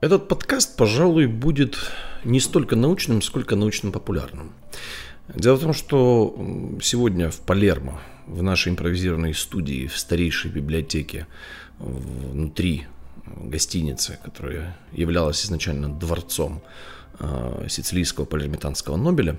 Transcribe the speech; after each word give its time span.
Этот 0.00 0.28
подкаст, 0.28 0.76
пожалуй, 0.76 1.26
будет 1.26 1.78
не 2.24 2.38
столько 2.38 2.76
научным, 2.76 3.22
сколько 3.22 3.56
научно-популярным. 3.56 4.52
Дело 5.34 5.56
в 5.56 5.60
том, 5.60 5.72
что 5.72 6.36
сегодня 6.82 7.30
в 7.30 7.40
Палермо, 7.40 8.00
в 8.26 8.42
нашей 8.42 8.72
импровизированной 8.72 9.32
студии, 9.32 9.86
в 9.86 9.96
старейшей 9.96 10.50
библиотеке, 10.50 11.26
внутри 11.78 12.86
гостиницы, 13.26 14.18
которая 14.22 14.76
являлась 14.92 15.42
изначально 15.46 15.88
дворцом 15.88 16.62
э, 17.18 17.66
сицилийского 17.70 18.26
полиметанского 18.26 18.96
Нобеля, 18.96 19.38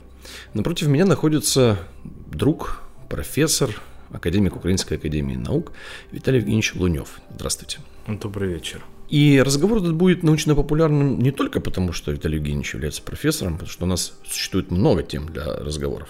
напротив 0.55 0.87
меня 0.87 1.05
находится 1.05 1.77
друг, 2.03 2.81
профессор, 3.07 3.69
академик 4.11 4.55
Украинской 4.55 4.95
академии 4.95 5.35
наук 5.35 5.71
Виталий 6.11 6.39
Евгеньевич 6.39 6.75
Лунев. 6.75 7.19
Здравствуйте. 7.33 7.79
Добрый 8.07 8.53
вечер. 8.53 8.83
И 9.09 9.41
разговор 9.43 9.79
этот 9.79 9.93
будет 9.93 10.23
научно-популярным 10.23 11.19
не 11.19 11.31
только 11.31 11.61
потому, 11.61 11.91
что 11.91 12.11
Виталий 12.11 12.37
Евгеньевич 12.37 12.73
является 12.73 13.01
профессором, 13.03 13.53
потому 13.53 13.69
что 13.69 13.85
у 13.85 13.87
нас 13.87 14.13
существует 14.25 14.71
много 14.71 15.03
тем 15.03 15.27
для 15.27 15.45
разговоров. 15.45 16.09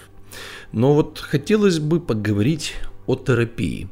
Но 0.72 0.94
вот 0.94 1.18
хотелось 1.18 1.78
бы 1.78 2.00
поговорить 2.00 2.74
о 3.06 3.16
терапии. 3.16 3.88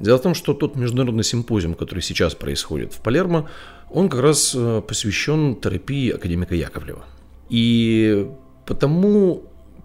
Дело 0.00 0.18
в 0.18 0.22
том, 0.22 0.34
что 0.34 0.54
тот 0.54 0.76
международный 0.76 1.24
симпозиум, 1.24 1.74
который 1.74 2.00
сейчас 2.00 2.34
происходит 2.34 2.94
в 2.94 3.00
Палермо, 3.00 3.48
он 3.90 4.08
как 4.08 4.20
раз 4.20 4.54
э, 4.56 4.82
посвящен 4.86 5.56
терапии 5.56 6.10
академика 6.10 6.54
Яковлева. 6.54 7.04
И 7.50 8.28
потому 8.66 9.44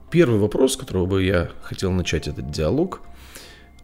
первый 0.10 0.40
вопрос, 0.40 0.74
с 0.74 0.78
которого 0.78 1.06
бы 1.06 1.24
я 1.24 1.50
хотел 1.64 1.92
начать 1.92 2.28
этот 2.28 2.50
диалог, 2.52 3.02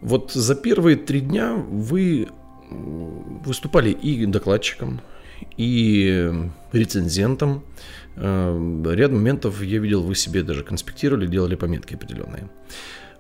вот 0.01 0.31
за 0.31 0.55
первые 0.55 0.97
три 0.97 1.21
дня 1.21 1.53
вы 1.53 2.27
выступали 2.69 3.91
и 3.91 4.25
докладчиком, 4.25 5.01
и 5.57 6.31
рецензентом. 6.71 7.63
Э, 8.15 8.83
ряд 8.93 9.11
моментов 9.11 9.61
я 9.61 9.79
видел, 9.79 10.01
вы 10.03 10.15
себе 10.15 10.43
даже 10.43 10.63
конспектировали, 10.63 11.27
делали 11.27 11.55
пометки 11.55 11.95
определенные. 11.95 12.49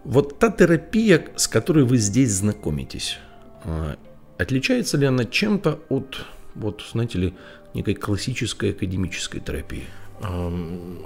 Вот 0.03 0.39
та 0.39 0.49
терапия, 0.51 1.23
с 1.35 1.47
которой 1.47 1.83
вы 1.83 1.97
здесь 1.97 2.31
знакомитесь, 2.31 3.19
э, 3.63 3.95
отличается 4.37 4.97
ли 4.97 5.05
она 5.05 5.25
чем-то 5.25 5.79
от, 5.89 6.25
вот, 6.55 6.83
знаете 6.91 7.19
ли, 7.19 7.33
некой 7.73 7.95
классической 7.95 8.71
академической 8.71 9.39
терапии? 9.39 9.83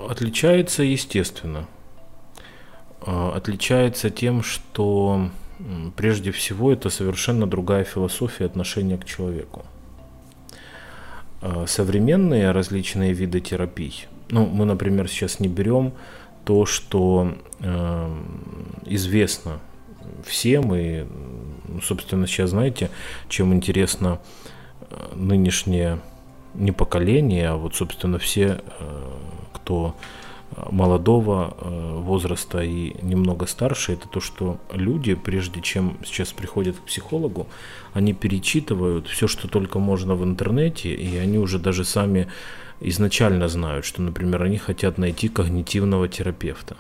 Отличается, 0.10 0.84
естественно. 0.84 1.68
Э, 3.06 3.32
отличается 3.36 4.10
тем, 4.10 4.44
что 4.44 5.30
прежде 5.96 6.32
всего 6.32 6.72
это 6.72 6.90
совершенно 6.90 7.48
другая 7.48 7.84
философия 7.84 8.46
отношения 8.46 8.98
к 8.98 9.06
человеку. 9.06 9.66
А, 11.42 11.66
современные 11.68 12.52
различные 12.52 13.14
виды 13.14 13.40
терапий, 13.40 14.08
ну, 14.30 14.46
мы, 14.46 14.66
например, 14.66 15.08
сейчас 15.08 15.40
не 15.40 15.48
берем 15.48 15.94
то, 16.46 16.66
что 16.66 17.36
э, 17.60 18.18
известно 18.86 19.60
всем, 20.24 20.74
и, 20.76 21.06
собственно, 21.84 22.28
сейчас 22.28 22.52
знаете, 22.52 22.90
чем 23.30 23.54
интересно 23.54 24.20
э, 24.82 25.16
нынешнее 25.16 26.00
не 26.54 26.72
поколение, 26.72 27.50
а 27.50 27.56
вот, 27.56 27.76
собственно, 27.76 28.18
все, 28.20 28.62
э, 28.80 29.12
кто 29.54 29.96
молодого 30.72 31.56
э, 31.58 32.00
возраста 32.00 32.62
и 32.62 32.96
немного 33.02 33.46
старше, 33.46 33.94
это 33.94 34.08
то, 34.08 34.20
что 34.20 34.58
люди, 34.72 35.16
прежде 35.16 35.62
чем 35.62 35.98
сейчас 36.06 36.32
приходят 36.34 36.78
к 36.78 36.82
психологу, 36.82 37.48
они 37.94 38.14
перечитывают 38.14 39.08
все, 39.08 39.28
что 39.28 39.48
только 39.48 39.80
можно 39.80 40.16
в 40.16 40.24
интернете, 40.24 40.94
и 40.94 41.18
они 41.18 41.38
уже 41.38 41.60
даже 41.60 41.84
сами 41.84 42.28
изначально 42.80 43.48
знают, 43.48 43.86
что, 43.86 44.02
например, 44.02 44.44
они 44.44 44.58
хотят 44.58 44.98
найти 44.98 45.28
когнитивного 45.28 46.08
терапевта 46.08 46.78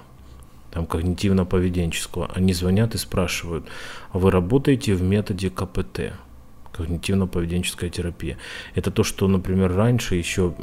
там, 0.72 0.83
когнитивно-поведенческого. 0.85 2.29
Они 2.35 2.53
звонят 2.53 2.95
и 2.95 2.97
спрашивают, 2.97 3.66
а 4.11 4.19
вы 4.19 4.29
работаете 4.29 4.94
в 4.94 5.01
методе 5.01 5.49
КПТ, 5.49 6.13
когнитивно-поведенческая 6.73 7.89
терапия. 7.89 8.38
Это 8.75 8.91
то, 8.91 9.03
что, 9.03 9.28
например, 9.29 9.73
раньше 9.73 10.16
еще 10.16 10.53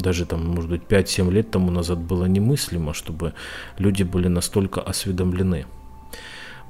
даже 0.00 0.26
там, 0.26 0.46
может 0.46 0.70
быть, 0.70 0.82
5-7 0.82 1.30
лет 1.30 1.50
тому 1.50 1.70
назад 1.70 1.98
было 1.98 2.24
немыслимо, 2.26 2.94
чтобы 2.94 3.32
люди 3.78 4.02
были 4.02 4.28
настолько 4.28 4.80
осведомлены. 4.80 5.66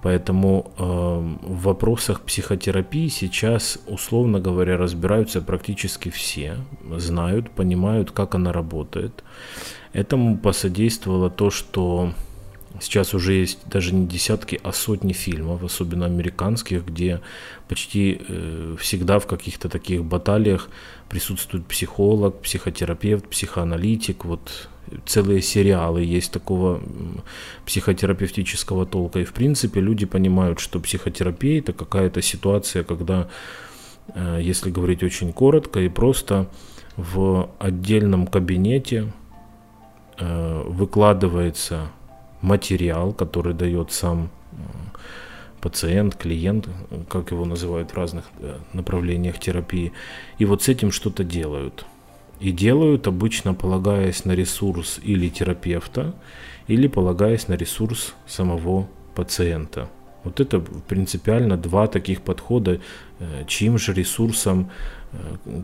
Поэтому 0.02 0.72
э, 0.78 0.82
в 0.82 1.62
вопросах 1.62 2.22
психотерапии 2.22 3.08
сейчас, 3.08 3.78
условно 3.86 4.40
говоря, 4.40 4.78
разбираются 4.78 5.42
практически 5.42 6.08
все, 6.08 6.56
знают, 6.96 7.50
понимают, 7.50 8.10
как 8.10 8.34
она 8.34 8.52
работает. 8.52 9.24
Этому 9.92 10.38
посодействовало 10.38 11.28
то, 11.28 11.50
что 11.50 12.12
Сейчас 12.78 13.14
уже 13.14 13.34
есть 13.34 13.58
даже 13.68 13.94
не 13.94 14.06
десятки, 14.06 14.60
а 14.62 14.72
сотни 14.72 15.12
фильмов, 15.12 15.64
особенно 15.64 16.06
американских, 16.06 16.86
где 16.86 17.20
почти 17.68 18.20
э, 18.26 18.76
всегда 18.78 19.18
в 19.18 19.26
каких-то 19.26 19.68
таких 19.68 20.04
баталиях 20.04 20.68
присутствует 21.08 21.66
психолог, 21.66 22.40
психотерапевт, 22.40 23.28
психоаналитик. 23.28 24.24
Вот 24.24 24.68
целые 25.04 25.42
сериалы 25.42 26.02
есть 26.02 26.32
такого 26.32 26.80
психотерапевтического 27.66 28.86
толка. 28.86 29.18
И 29.20 29.24
в 29.24 29.32
принципе 29.32 29.80
люди 29.80 30.06
понимают, 30.06 30.60
что 30.60 30.80
психотерапия 30.80 31.58
это 31.58 31.72
какая-то 31.72 32.22
ситуация, 32.22 32.84
когда, 32.84 33.28
э, 34.14 34.38
если 34.40 34.70
говорить 34.70 35.02
очень 35.02 35.32
коротко 35.32 35.80
и 35.80 35.88
просто, 35.88 36.48
в 36.96 37.50
отдельном 37.58 38.26
кабинете 38.26 39.12
э, 40.18 40.62
выкладывается 40.66 41.90
материал, 42.42 43.12
который 43.12 43.54
дает 43.54 43.92
сам 43.92 44.30
э, 44.52 44.56
пациент, 45.60 46.16
клиент, 46.16 46.68
как 47.08 47.30
его 47.30 47.44
называют 47.44 47.90
в 47.90 47.96
разных 47.96 48.24
э, 48.38 48.58
направлениях 48.72 49.38
терапии. 49.38 49.92
И 50.38 50.44
вот 50.44 50.62
с 50.62 50.68
этим 50.68 50.90
что-то 50.90 51.24
делают. 51.24 51.84
И 52.40 52.52
делают 52.52 53.06
обычно 53.06 53.54
полагаясь 53.54 54.24
на 54.24 54.32
ресурс 54.32 54.98
или 55.02 55.28
терапевта, 55.28 56.14
или 56.68 56.88
полагаясь 56.88 57.48
на 57.48 57.54
ресурс 57.54 58.14
самого 58.26 58.88
пациента. 59.14 59.88
Вот 60.24 60.40
это 60.40 60.60
принципиально 60.60 61.56
два 61.56 61.86
таких 61.86 62.22
подхода, 62.22 62.80
э, 63.18 63.44
чьим 63.46 63.78
же 63.78 63.92
ресурсом 63.92 64.70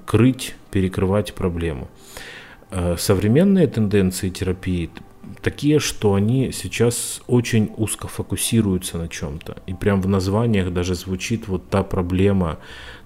крыть, 0.06 0.56
перекрывать 0.72 1.32
проблему. 1.32 1.87
Современные 2.98 3.69
тенденции 3.69 4.28
терапии 4.28 4.91
такие, 5.42 5.78
что 5.78 6.14
они 6.14 6.53
сейчас 6.53 7.22
очень 7.26 7.70
узко 7.76 8.09
фокусируются 8.09 8.98
на 8.98 9.09
чем-то. 9.09 9.56
И 9.66 9.75
прям 9.75 10.00
в 10.00 10.09
названиях 10.09 10.72
даже 10.72 10.94
звучит 10.94 11.48
вот 11.48 11.69
та 11.69 11.82
проблема, 11.82 12.59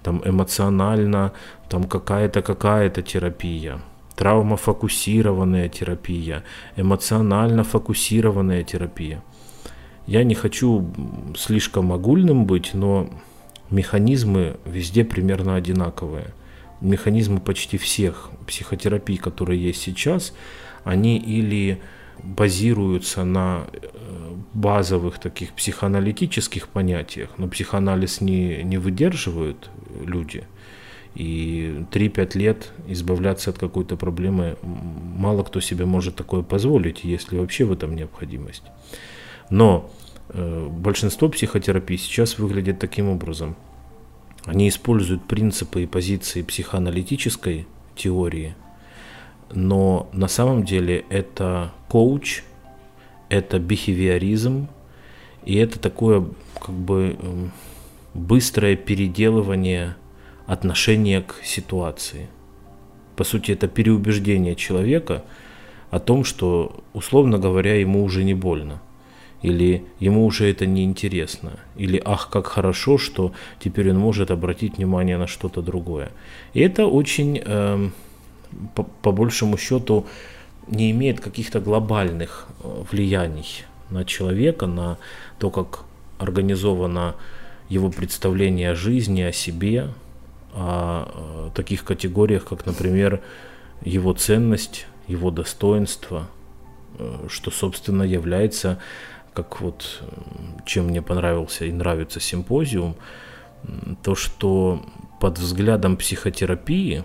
там 0.03 0.21
эмоционально, 0.25 1.33
там 1.69 1.83
какая-то 1.83 2.41
какая-то 2.41 3.01
терапия, 3.01 3.81
травмофокусированная 4.15 5.69
терапия, 5.69 6.43
эмоционально 6.75 7.63
фокусированная 7.63 8.63
терапия. 8.63 9.23
Я 10.07 10.23
не 10.23 10.35
хочу 10.35 10.91
слишком 11.37 11.93
огульным 11.93 12.45
быть, 12.45 12.73
но 12.73 13.09
механизмы 13.69 14.57
везде 14.65 15.03
примерно 15.03 15.55
одинаковые. 15.55 16.33
Механизмы 16.81 17.39
почти 17.39 17.77
всех 17.77 18.31
психотерапий, 18.47 19.17
которые 19.17 19.63
есть 19.63 19.81
сейчас, 19.81 20.33
они 20.83 21.17
или 21.17 21.79
базируются 22.23 23.23
на 23.23 23.65
э, 23.71 24.35
базовых 24.53 25.19
таких 25.19 25.53
психоаналитических 25.53 26.67
понятиях, 26.67 27.29
но 27.37 27.47
психоанализ 27.47 28.21
не, 28.21 28.63
не 28.63 28.77
выдерживают 28.77 29.69
люди. 30.05 30.43
И 31.15 31.83
3-5 31.91 32.37
лет 32.37 32.71
избавляться 32.87 33.49
от 33.49 33.57
какой-то 33.57 33.97
проблемы 33.97 34.57
мало 34.61 35.43
кто 35.43 35.59
себе 35.59 35.85
может 35.85 36.15
такое 36.15 36.41
позволить, 36.41 37.03
если 37.03 37.37
вообще 37.37 37.65
в 37.65 37.73
этом 37.73 37.95
необходимость. 37.95 38.63
Но 39.49 39.91
э, 40.29 40.67
большинство 40.69 41.27
психотерапий 41.29 41.97
сейчас 41.97 42.37
выглядит 42.37 42.79
таким 42.79 43.09
образом. 43.09 43.55
Они 44.45 44.69
используют 44.69 45.27
принципы 45.27 45.83
и 45.83 45.87
позиции 45.87 46.41
психоаналитической 46.41 47.67
теории– 47.95 48.55
но 49.53 50.09
на 50.13 50.27
самом 50.27 50.63
деле 50.63 51.05
это 51.09 51.71
коуч, 51.89 52.43
это 53.29 53.59
бихевиоризм, 53.59 54.67
и 55.45 55.55
это 55.55 55.79
такое 55.79 56.25
как 56.59 56.75
бы 56.75 57.15
эм, 57.19 57.51
быстрое 58.13 58.75
переделывание 58.75 59.95
отношения 60.45 61.21
к 61.21 61.35
ситуации. 61.43 62.27
По 63.15 63.23
сути, 63.23 63.51
это 63.51 63.67
переубеждение 63.67 64.55
человека 64.55 65.23
о 65.89 65.99
том, 65.99 66.23
что, 66.23 66.83
условно 66.93 67.37
говоря, 67.37 67.75
ему 67.75 68.03
уже 68.03 68.23
не 68.23 68.33
больно. 68.33 68.81
или 69.41 69.83
ему 69.99 70.25
уже 70.25 70.49
это 70.49 70.65
не 70.65 70.83
интересно, 70.83 71.53
или 71.75 72.01
ах, 72.05 72.29
как 72.29 72.47
хорошо, 72.47 72.97
что 72.97 73.33
теперь 73.59 73.89
он 73.89 73.97
может 73.97 74.31
обратить 74.31 74.77
внимание 74.77 75.17
на 75.17 75.27
что-то 75.27 75.61
другое. 75.61 76.11
И 76.53 76.59
это 76.61 76.85
очень, 76.85 77.41
э, 77.43 77.89
по, 78.75 78.83
по 78.83 79.11
большему 79.11 79.57
счету, 79.57 80.07
не 80.67 80.91
имеет 80.91 81.19
каких-то 81.19 81.59
глобальных 81.59 82.47
э, 82.63 82.83
влияний 82.91 83.65
на 83.89 84.05
человека, 84.05 84.67
на 84.67 84.97
то, 85.39 85.49
как 85.49 85.83
организовано 86.17 87.15
его 87.69 87.89
представление 87.89 88.71
о 88.71 88.75
жизни, 88.75 89.21
о 89.21 89.31
себе, 89.31 89.89
о, 90.53 91.47
о 91.47 91.51
таких 91.53 91.83
категориях, 91.83 92.45
как, 92.45 92.65
например, 92.65 93.21
его 93.83 94.13
ценность, 94.13 94.85
его 95.07 95.31
достоинство, 95.31 96.27
э, 96.97 97.27
что, 97.27 97.51
собственно, 97.51 98.03
является 98.03 98.79
как 99.33 99.61
вот 99.61 100.01
чем 100.65 100.87
мне 100.87 101.01
понравился 101.01 101.65
и 101.65 101.71
нравится 101.71 102.19
симпозиум, 102.19 102.95
то, 104.03 104.15
что 104.15 104.83
под 105.19 105.39
взглядом 105.39 105.97
психотерапии 105.97 107.03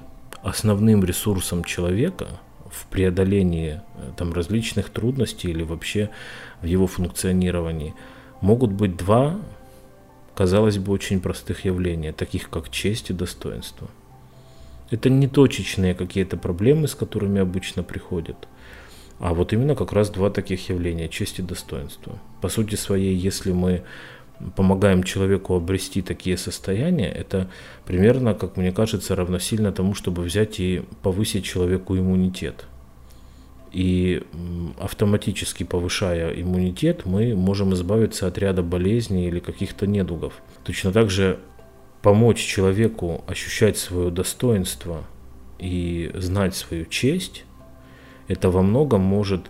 основным 0.49 1.05
ресурсом 1.05 1.65
человека 1.65 2.27
в 2.71 2.87
преодолении 2.87 3.81
э, 3.97 4.11
там, 4.17 4.33
различных 4.33 4.91
трудностей 4.91 5.51
или 5.51 5.63
вообще 5.63 6.11
в 6.63 6.67
его 6.67 6.87
функционировании 6.87 7.95
могут 8.41 8.73
быть 8.73 8.97
два, 8.97 9.39
казалось 10.35 10.79
бы, 10.79 10.93
очень 10.93 11.21
простых 11.21 11.65
явления, 11.65 12.13
таких 12.13 12.51
как 12.51 12.71
честь 12.71 13.11
и 13.11 13.15
достоинство. 13.15 13.89
Это 14.91 15.11
не 15.11 15.27
точечные 15.27 15.95
какие-то 15.95 16.37
проблемы, 16.37 16.87
с 16.87 16.95
которыми 16.95 17.41
обычно 17.41 17.83
приходят– 17.83 18.49
а 19.19 19.33
вот 19.33 19.53
именно 19.53 19.75
как 19.75 19.93
раз 19.93 20.11
два 20.11 20.31
таких 20.31 20.69
явления– 20.69 21.09
честь 21.11 21.39
и 21.39 21.43
достоинство. 21.43 22.19
По 22.43 22.49
сути 22.49 22.75
своей, 22.75 23.17
если 23.17 23.53
мы 23.53 23.83
помогаем 24.55 25.03
человеку 25.03 25.55
обрести 25.55 26.03
такие 26.03 26.37
состояния, 26.37 27.11
это 27.11 27.49
примерно, 27.85 28.35
как 28.35 28.57
мне 28.57 28.73
кажется, 28.73 29.17
равносильно 29.17 29.73
тому, 29.73 29.95
чтобы 29.95 30.23
взять 30.23 30.61
и 30.61 30.83
повысить 31.03 31.45
человеку 31.45 31.97
иммунитет. 31.97 32.67
И 33.73 34.23
автоматически 34.79 35.65
повышая 35.65 36.33
иммунитет, 36.41 37.05
мы 37.05 37.35
можем 37.35 37.75
избавиться 37.75 38.27
от 38.27 38.39
ряда 38.39 38.63
болезней 38.63 39.29
или 39.29 39.41
каких-то 39.41 39.87
недугов. 39.87 40.35
Точно 40.65 40.93
так 40.93 41.11
же 41.11 41.39
помочь 42.03 42.39
человеку 42.39 43.25
ощущать 43.27 43.77
свое 43.77 44.11
достоинство 44.11 45.05
и 45.59 46.11
знать 46.15 46.55
свою 46.55 46.87
честь 46.87 47.45
это 48.29 48.51
во 48.51 48.63
многом 48.63 49.01
может 49.03 49.43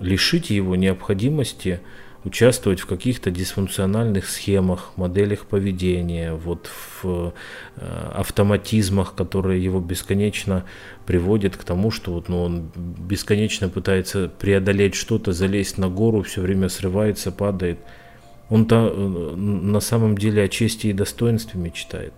лишить 0.00 0.50
его 0.50 0.76
необходимости 0.76 1.80
участвовать 2.24 2.80
в 2.80 2.86
каких-то 2.86 3.30
дисфункциональных 3.30 4.28
схемах, 4.28 4.92
моделях 4.96 5.46
поведения, 5.46 6.32
вот 6.32 6.70
в 7.02 7.32
э, 7.76 8.10
автоматизмах, 8.14 9.14
которые 9.14 9.62
его 9.62 9.78
бесконечно 9.80 10.64
приводят 11.06 11.56
к 11.56 11.64
тому, 11.64 11.90
что 11.90 12.12
вот, 12.12 12.28
ну, 12.28 12.42
он 12.42 12.70
бесконечно 12.74 13.68
пытается 13.68 14.28
преодолеть 14.28 14.94
что-то, 14.94 15.32
залезть 15.32 15.76
на 15.76 15.88
гору, 15.88 16.22
все 16.22 16.40
время 16.40 16.70
срывается, 16.70 17.30
падает. 17.30 17.78
Он-то 18.48 18.92
э, 18.94 19.36
на 19.36 19.80
самом 19.80 20.16
деле 20.16 20.42
о 20.42 20.48
чести 20.48 20.88
и 20.88 20.92
достоинстве 20.94 21.60
мечтает. 21.60 22.14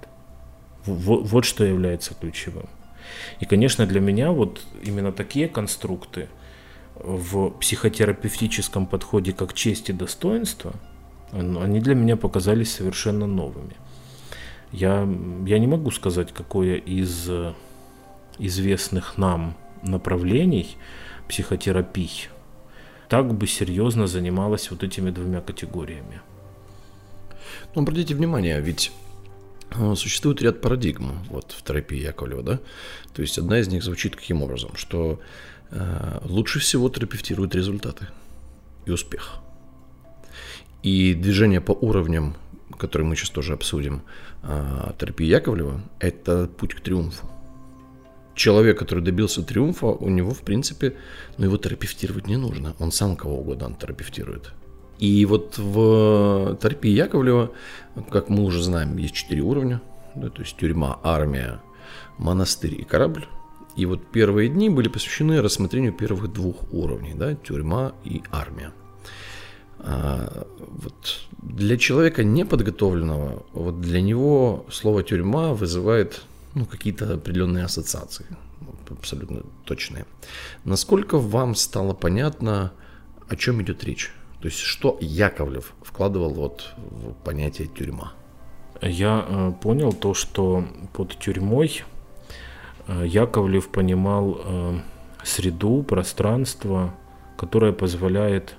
Вот, 0.85 1.23
вот 1.23 1.45
что 1.45 1.65
является 1.65 2.15
ключевым. 2.15 2.69
И, 3.41 3.45
конечно, 3.45 3.87
для 3.87 4.01
меня 4.01 4.31
вот 4.31 4.63
именно 4.83 5.11
такие 5.11 5.49
конструкты 5.49 6.29
в 6.99 7.51
психотерапевтическом 7.51 8.87
подходе 8.87 9.33
как 9.33 9.55
честь 9.55 9.91
и 9.91 9.93
достоинство, 9.93 10.75
они 11.33 11.81
для 11.81 11.95
меня 11.95 12.17
показались 12.17 12.73
совершенно 12.73 13.27
новыми. 13.27 13.77
Я, 14.73 15.09
я 15.47 15.59
не 15.59 15.67
могу 15.67 15.91
сказать, 15.91 16.33
какое 16.33 16.77
из 16.77 17.31
известных 18.39 19.19
нам 19.19 19.57
направлений 19.83 20.77
психотерапий 21.29 22.29
так 23.09 23.33
бы 23.33 23.47
серьезно 23.47 24.07
занималась 24.07 24.71
вот 24.71 24.83
этими 24.83 25.11
двумя 25.11 25.41
категориями. 25.41 26.21
Ну, 27.75 27.83
обратите 27.83 28.15
внимание, 28.15 28.61
ведь 28.61 28.91
Э, 29.73 29.95
существует 29.97 30.43
ряд 30.43 30.61
парадигм 30.61 31.25
вот, 31.29 31.53
в 31.53 31.63
терапии 31.63 32.01
Яковлева, 32.01 32.43
да? 32.43 32.61
То 33.15 33.23
есть 33.23 33.39
одна 33.39 33.59
из 33.59 33.69
них 33.69 33.83
звучит 33.83 34.17
каким 34.17 34.43
образом, 34.43 34.77
что 34.77 35.15
э, 35.15 35.19
лучше 36.25 36.59
всего 36.61 36.89
терапевтируют 36.89 37.55
результаты 37.55 38.07
и 38.87 38.91
успех. 38.91 39.41
И 40.83 41.15
движение 41.15 41.61
по 41.61 41.73
уровням, 41.73 42.37
которые 42.79 43.09
мы 43.09 43.17
сейчас 43.17 43.31
тоже 43.31 43.55
обсудим, 43.55 44.03
э, 44.43 44.93
терапии 44.99 45.27
Яковлева, 45.27 45.81
это 45.99 46.47
путь 46.47 46.75
к 46.75 46.81
триумфу. 46.81 47.29
Человек, 48.35 48.79
который 48.79 49.03
добился 49.03 49.43
триумфа, 49.43 49.87
у 49.87 50.09
него, 50.09 50.33
в 50.33 50.43
принципе, 50.43 50.97
ну, 51.39 51.47
его 51.47 51.57
терапевтировать 51.57 52.29
не 52.29 52.37
нужно. 52.37 52.77
Он 52.79 52.93
сам 52.93 53.17
кого 53.17 53.41
угодно 53.41 53.75
терапевтирует. 53.81 54.53
И 54.99 55.25
вот 55.27 55.59
в 55.59 56.57
терапии 56.63 56.91
Яковлева, 56.91 57.51
как 58.11 58.29
мы 58.29 58.45
уже 58.45 58.63
знаем, 58.63 58.97
есть 58.99 59.15
четыре 59.15 59.43
уровня. 59.43 59.81
Да, 60.15 60.29
то 60.31 60.43
есть 60.43 60.57
тюрьма, 60.57 60.99
армия, 61.03 61.61
монастырь 62.19 62.81
и 62.81 62.85
корабль. 62.85 63.27
И 63.77 63.85
вот 63.87 64.07
первые 64.07 64.49
дни 64.49 64.71
были 64.71 64.89
посвящены 64.89 65.43
рассмотрению 65.43 65.93
первых 65.93 66.33
двух 66.33 66.73
уровней, 66.73 67.15
да, 67.15 67.35
тюрьма 67.35 67.93
и 68.05 68.23
армия. 68.33 68.73
А, 69.79 70.47
вот 70.59 71.21
для 71.43 71.77
человека 71.77 72.25
неподготовленного, 72.25 73.45
вот 73.53 73.81
для 73.81 74.01
него 74.01 74.65
слово 74.71 75.03
тюрьма 75.03 75.53
вызывает 75.53 76.23
ну, 76.55 76.65
какие-то 76.65 77.15
определенные 77.15 77.65
ассоциации, 77.65 78.27
абсолютно 78.89 79.43
точные. 79.65 80.07
Насколько 80.65 81.19
вам 81.19 81.55
стало 81.55 81.93
понятно, 81.93 82.73
о 83.29 83.37
чем 83.37 83.61
идет 83.61 83.85
речь? 83.85 84.11
То 84.41 84.47
есть 84.47 84.59
что 84.59 84.97
Яковлев 85.01 85.75
вкладывал 85.83 86.33
вот 86.33 86.75
в 86.77 87.13
понятие 87.25 87.69
тюрьма? 87.69 88.13
Я 88.81 89.25
э, 89.27 89.53
понял 89.63 89.93
то, 89.93 90.15
что 90.15 90.65
под 90.93 91.19
тюрьмой 91.19 91.83
Яковлев 92.89 93.69
понимал 93.69 94.41
э, 94.45 94.79
среду, 95.25 95.83
пространство, 95.83 96.95
которое 97.37 97.73
позволяет 97.73 98.57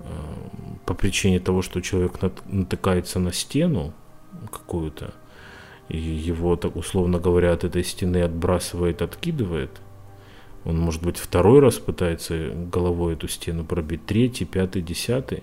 э, 0.00 0.04
по 0.84 0.94
причине 0.94 1.40
того, 1.40 1.62
что 1.62 1.80
человек 1.80 2.18
натыкается 2.46 3.18
на 3.18 3.32
стену 3.32 3.92
какую-то, 4.50 5.14
и 5.88 5.96
его, 5.96 6.56
так 6.56 6.76
условно 6.76 7.18
говоря, 7.18 7.52
от 7.52 7.64
этой 7.64 7.84
стены 7.84 8.22
отбрасывает, 8.22 9.02
откидывает, 9.02 9.70
он, 10.64 10.78
может 10.78 11.02
быть, 11.02 11.18
второй 11.18 11.60
раз 11.60 11.78
пытается 11.78 12.50
головой 12.72 13.14
эту 13.14 13.28
стену 13.28 13.64
пробить, 13.64 14.06
третий, 14.06 14.46
пятый, 14.46 14.80
десятый. 14.80 15.42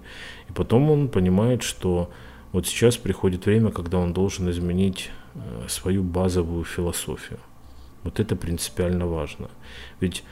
И 0.49 0.51
потом 0.51 0.89
он 0.89 1.09
понимает, 1.09 1.61
что 1.61 2.09
вот 2.51 2.65
сейчас 2.65 2.97
приходит 2.97 3.45
время, 3.45 3.71
когда 3.71 3.99
он 3.99 4.13
должен 4.13 4.49
изменить 4.49 5.11
э, 5.35 5.67
свою 5.67 6.01
базовую 6.03 6.63
философию. 6.63 7.39
Вот 8.03 8.19
это 8.19 8.35
принципиально 8.35 9.07
важно. 9.07 9.49
Ведь 9.99 10.23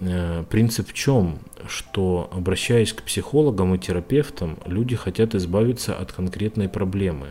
э, 0.00 0.44
принцип 0.50 0.88
в 0.88 0.92
чем? 0.92 1.38
Что 1.68 2.30
обращаясь 2.32 2.92
к 2.92 3.02
психологам 3.02 3.74
и 3.74 3.78
терапевтам, 3.78 4.58
люди 4.66 4.96
хотят 4.96 5.34
избавиться 5.34 5.96
от 5.96 6.12
конкретной 6.12 6.68
проблемы. 6.68 7.28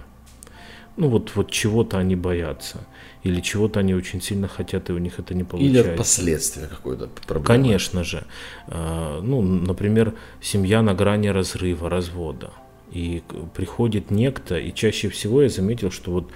Ну 0.96 1.10
вот, 1.10 1.32
вот 1.36 1.50
чего-то 1.50 1.98
они 1.98 2.16
боятся 2.16 2.80
или 3.24 3.40
чего-то 3.40 3.80
они 3.80 3.96
очень 3.96 4.22
сильно 4.22 4.48
хотят, 4.48 4.90
и 4.90 4.94
у 4.94 4.98
них 4.98 5.18
это 5.18 5.34
не 5.34 5.44
получается. 5.44 5.80
Или 5.80 5.90
от 5.92 5.98
последствия 5.98 6.68
какой-то 6.68 7.08
проблемы. 7.26 7.46
Конечно 7.46 8.04
же. 8.04 8.26
А, 8.68 9.22
ну, 9.22 9.42
например, 9.42 10.14
семья 10.42 10.82
на 10.82 10.94
грани 10.94 11.30
разрыва, 11.30 11.90
развода. 11.90 12.52
И 12.92 13.24
приходит 13.56 14.12
некто, 14.12 14.60
и 14.60 14.74
чаще 14.74 15.10
всего 15.10 15.42
я 15.42 15.50
заметил, 15.50 15.90
что 15.90 16.12
вот 16.12 16.30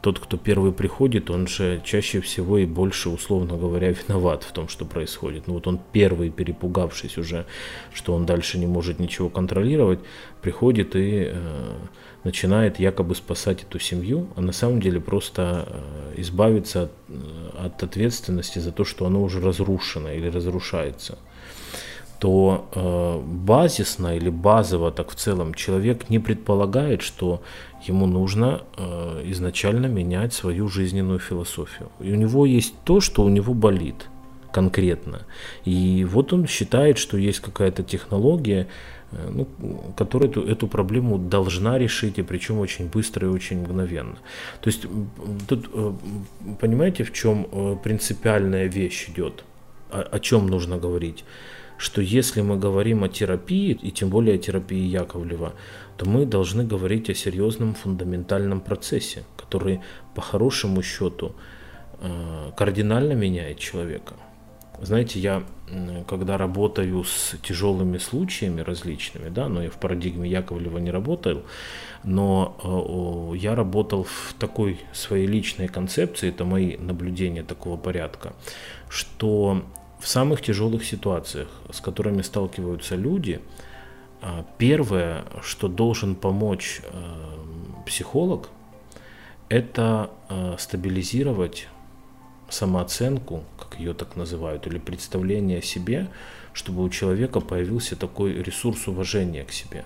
тот, 0.00 0.18
кто 0.18 0.36
первый 0.36 0.72
приходит, 0.72 1.30
он 1.30 1.46
же 1.46 1.80
чаще 1.84 2.20
всего 2.20 2.58
и 2.58 2.66
больше, 2.66 3.10
условно 3.10 3.56
говоря, 3.56 3.90
виноват 3.90 4.44
в 4.44 4.52
том, 4.52 4.68
что 4.68 4.84
происходит. 4.84 5.46
Ну 5.46 5.54
вот 5.54 5.66
он 5.66 5.80
первый, 5.92 6.30
перепугавшись 6.30 7.18
уже, 7.18 7.46
что 7.92 8.14
он 8.14 8.24
дальше 8.24 8.58
не 8.58 8.66
может 8.66 8.98
ничего 8.98 9.28
контролировать, 9.28 10.00
приходит 10.40 10.96
и 10.96 11.28
э, 11.30 11.72
начинает 12.24 12.78
якобы 12.78 13.14
спасать 13.14 13.62
эту 13.62 13.78
семью, 13.78 14.28
а 14.36 14.40
на 14.40 14.52
самом 14.52 14.80
деле 14.80 15.00
просто 15.00 15.66
э, 15.68 16.20
избавиться 16.20 16.84
от, 16.84 16.92
э, 17.08 17.66
от 17.66 17.82
ответственности 17.82 18.58
за 18.58 18.72
то, 18.72 18.84
что 18.84 19.06
оно 19.06 19.22
уже 19.22 19.40
разрушено 19.40 20.10
или 20.10 20.28
разрушается 20.28 21.18
то 22.20 22.68
э, 22.74 23.20
базисно 23.46 24.16
или 24.16 24.30
базово 24.30 24.90
так 24.92 25.10
в 25.10 25.14
целом 25.14 25.54
человек 25.54 26.10
не 26.10 26.18
предполагает, 26.18 27.02
что 27.02 27.40
ему 27.88 28.06
нужно 28.06 28.60
э, 28.76 29.22
изначально 29.32 29.86
менять 29.86 30.32
свою 30.34 30.68
жизненную 30.68 31.18
философию. 31.18 31.88
И 31.98 32.12
у 32.12 32.16
него 32.16 32.46
есть 32.46 32.74
то, 32.84 33.00
что 33.00 33.24
у 33.24 33.28
него 33.28 33.54
болит. 33.54 34.08
конкретно. 34.52 35.20
И 35.64 36.06
вот 36.10 36.32
он 36.32 36.46
считает, 36.46 36.98
что 36.98 37.16
есть 37.16 37.40
какая-то 37.40 37.82
технология, 37.82 38.66
э, 39.12 39.30
ну, 39.32 39.46
которая 39.96 40.30
эту, 40.30 40.42
эту 40.42 40.68
проблему 40.68 41.18
должна 41.18 41.78
решить, 41.78 42.18
и 42.18 42.22
причем 42.22 42.58
очень 42.58 42.86
быстро 42.86 43.28
и 43.28 43.30
очень 43.30 43.60
мгновенно. 43.60 44.16
То 44.60 44.70
есть 44.70 44.86
тут 45.48 45.70
э, 45.72 45.92
понимаете, 46.60 47.04
в 47.04 47.12
чем 47.12 47.46
э, 47.52 47.76
принципиальная 47.82 48.66
вещь 48.66 49.08
идет, 49.08 49.44
о, 49.90 50.00
о 50.00 50.18
чем 50.18 50.46
нужно 50.46 50.78
говорить? 50.78 51.24
Что 51.80 52.02
если 52.02 52.42
мы 52.42 52.58
говорим 52.58 53.04
о 53.04 53.08
терапии, 53.08 53.72
и 53.72 53.90
тем 53.90 54.10
более 54.10 54.34
о 54.34 54.38
терапии 54.38 54.84
Яковлева, 54.84 55.54
то 55.96 56.04
мы 56.06 56.26
должны 56.26 56.62
говорить 56.62 57.08
о 57.08 57.14
серьезном 57.14 57.72
фундаментальном 57.72 58.60
процессе, 58.60 59.24
который 59.38 59.80
по 60.14 60.20
хорошему 60.20 60.82
счету 60.82 61.32
кардинально 62.54 63.14
меняет 63.14 63.58
человека. 63.58 64.12
Знаете, 64.82 65.20
я 65.20 65.42
когда 66.06 66.36
работаю 66.36 67.02
с 67.02 67.36
тяжелыми 67.42 67.96
случаями 67.96 68.60
различными, 68.60 69.30
да, 69.30 69.48
но 69.48 69.62
я 69.62 69.70
в 69.70 69.78
парадигме 69.80 70.28
Яковлева 70.28 70.78
не 70.78 70.90
работал, 70.90 71.42
но 72.04 73.32
э, 73.32 73.36
я 73.38 73.54
работал 73.54 74.04
в 74.04 74.34
такой 74.38 74.80
своей 74.92 75.26
личной 75.26 75.68
концепции, 75.68 76.28
это 76.28 76.44
мои 76.44 76.76
наблюдения 76.76 77.42
такого 77.42 77.76
порядка, 77.76 78.32
что 78.88 79.62
в 80.00 80.08
самых 80.08 80.42
тяжелых 80.42 80.84
ситуациях, 80.84 81.48
с 81.72 81.80
которыми 81.80 82.22
сталкиваются 82.22 82.96
люди, 82.96 83.40
э, 84.22 84.44
первое, 84.58 85.24
что 85.42 85.68
должен 85.68 86.14
помочь 86.14 86.80
э, 86.82 87.84
психолог, 87.86 88.48
это 89.48 90.10
стабилизировать 90.58 91.66
самооценку, 92.48 93.44
как 93.58 93.80
ее 93.80 93.94
так 93.94 94.16
называют, 94.16 94.66
или 94.66 94.78
представление 94.78 95.58
о 95.58 95.62
себе, 95.62 96.08
чтобы 96.52 96.82
у 96.82 96.88
человека 96.88 97.40
появился 97.40 97.96
такой 97.96 98.34
ресурс 98.42 98.88
уважения 98.88 99.44
к 99.44 99.52
себе. 99.52 99.84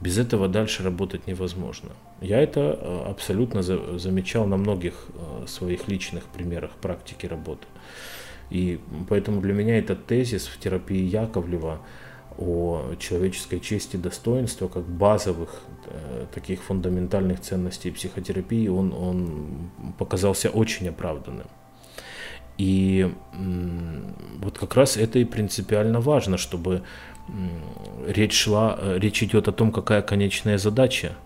Без 0.00 0.18
этого 0.18 0.46
дальше 0.48 0.82
работать 0.82 1.26
невозможно. 1.26 1.90
Я 2.20 2.40
это 2.40 2.60
э, 2.60 3.10
абсолютно 3.10 3.62
замечал 3.62 4.46
на 4.46 4.56
многих 4.56 5.06
э, 5.14 5.46
своих 5.46 5.88
личных 5.88 6.24
примерах 6.24 6.72
практики 6.72 7.24
работы. 7.26 7.66
И 8.50 8.80
поэтому 9.08 9.40
для 9.40 9.52
меня 9.52 9.78
этот 9.78 10.06
тезис 10.06 10.46
в 10.46 10.58
терапии 10.58 11.02
Яковлева 11.02 11.80
о 12.38 12.94
человеческой 12.98 13.60
чести 13.60 13.96
и 13.96 13.98
достоинстве 13.98 14.68
как 14.68 14.84
базовых 14.84 15.62
э, 15.86 16.26
таких 16.34 16.62
фундаментальных 16.62 17.40
ценностей 17.40 17.90
психотерапии, 17.90 18.68
он, 18.68 18.92
он 18.92 19.70
показался 19.98 20.50
очень 20.50 20.88
оправданным. 20.88 21.46
И 22.58 23.12
вот 24.38 24.58
как 24.58 24.76
раз 24.76 24.96
это 24.96 25.18
и 25.18 25.24
принципиально 25.24 26.00
важно, 26.00 26.38
чтобы 26.38 26.82
речь 28.06 28.34
шла, 28.34 28.78
э, 28.78 28.98
речь 28.98 29.22
идет 29.22 29.48
о 29.48 29.52
том, 29.52 29.72
какая 29.72 30.02
конечная 30.02 30.58
задача. 30.58 31.16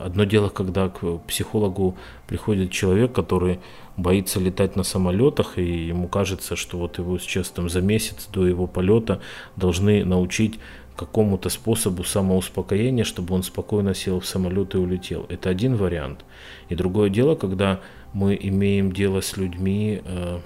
Одно 0.00 0.24
дело, 0.24 0.48
когда 0.48 0.88
к 0.88 1.18
психологу 1.26 1.96
приходит 2.26 2.70
человек, 2.70 3.12
который 3.12 3.60
боится 3.96 4.40
летать 4.40 4.76
на 4.76 4.82
самолетах, 4.82 5.58
и 5.58 5.86
ему 5.86 6.08
кажется, 6.08 6.56
что 6.56 6.78
вот 6.78 6.98
его 6.98 7.18
сейчас 7.18 7.50
там 7.50 7.68
за 7.68 7.80
месяц 7.80 8.28
до 8.32 8.46
его 8.46 8.66
полета 8.66 9.20
должны 9.56 10.04
научить 10.04 10.58
какому-то 10.96 11.48
способу 11.48 12.04
самоуспокоения, 12.04 13.04
чтобы 13.04 13.34
он 13.34 13.42
спокойно 13.42 13.94
сел 13.94 14.20
в 14.20 14.26
самолет 14.26 14.74
и 14.74 14.78
улетел. 14.78 15.26
Это 15.28 15.50
один 15.50 15.76
вариант. 15.76 16.24
И 16.68 16.74
другое 16.74 17.10
дело, 17.10 17.34
когда 17.34 17.80
мы 18.12 18.38
имеем 18.40 18.92
дело 18.92 19.20
с 19.20 19.36
людьми, 19.36 20.02
э, 20.04 20.40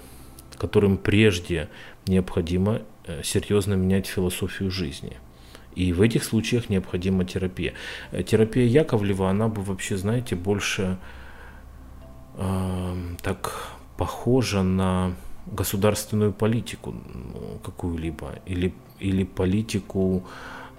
которым 0.57 0.99
прежде 0.99 1.69
необходимо 2.07 2.83
э, 3.07 3.23
серьезно 3.23 3.75
менять 3.75 4.07
философию 4.07 4.71
жизни. 4.71 5.17
И 5.77 5.93
в 5.93 6.01
этих 6.01 6.25
случаях 6.25 6.69
необходима 6.71 7.25
терапия. 7.25 7.73
Э, 8.13 8.23
терапия 8.23 8.67
Яковлева, 8.67 9.31
она 9.31 9.49
бы 9.49 9.63
вообще, 9.63 9.97
знаете, 9.97 10.35
больше 10.35 10.97
э, 12.37 12.95
так 13.23 13.69
похожа 13.97 14.63
на 14.63 15.15
государственную 15.47 16.33
политику 16.33 16.93
ну, 16.93 17.61
какую-либо 17.63 18.41
или, 18.47 18.75
или 18.99 19.25
политику 19.25 20.25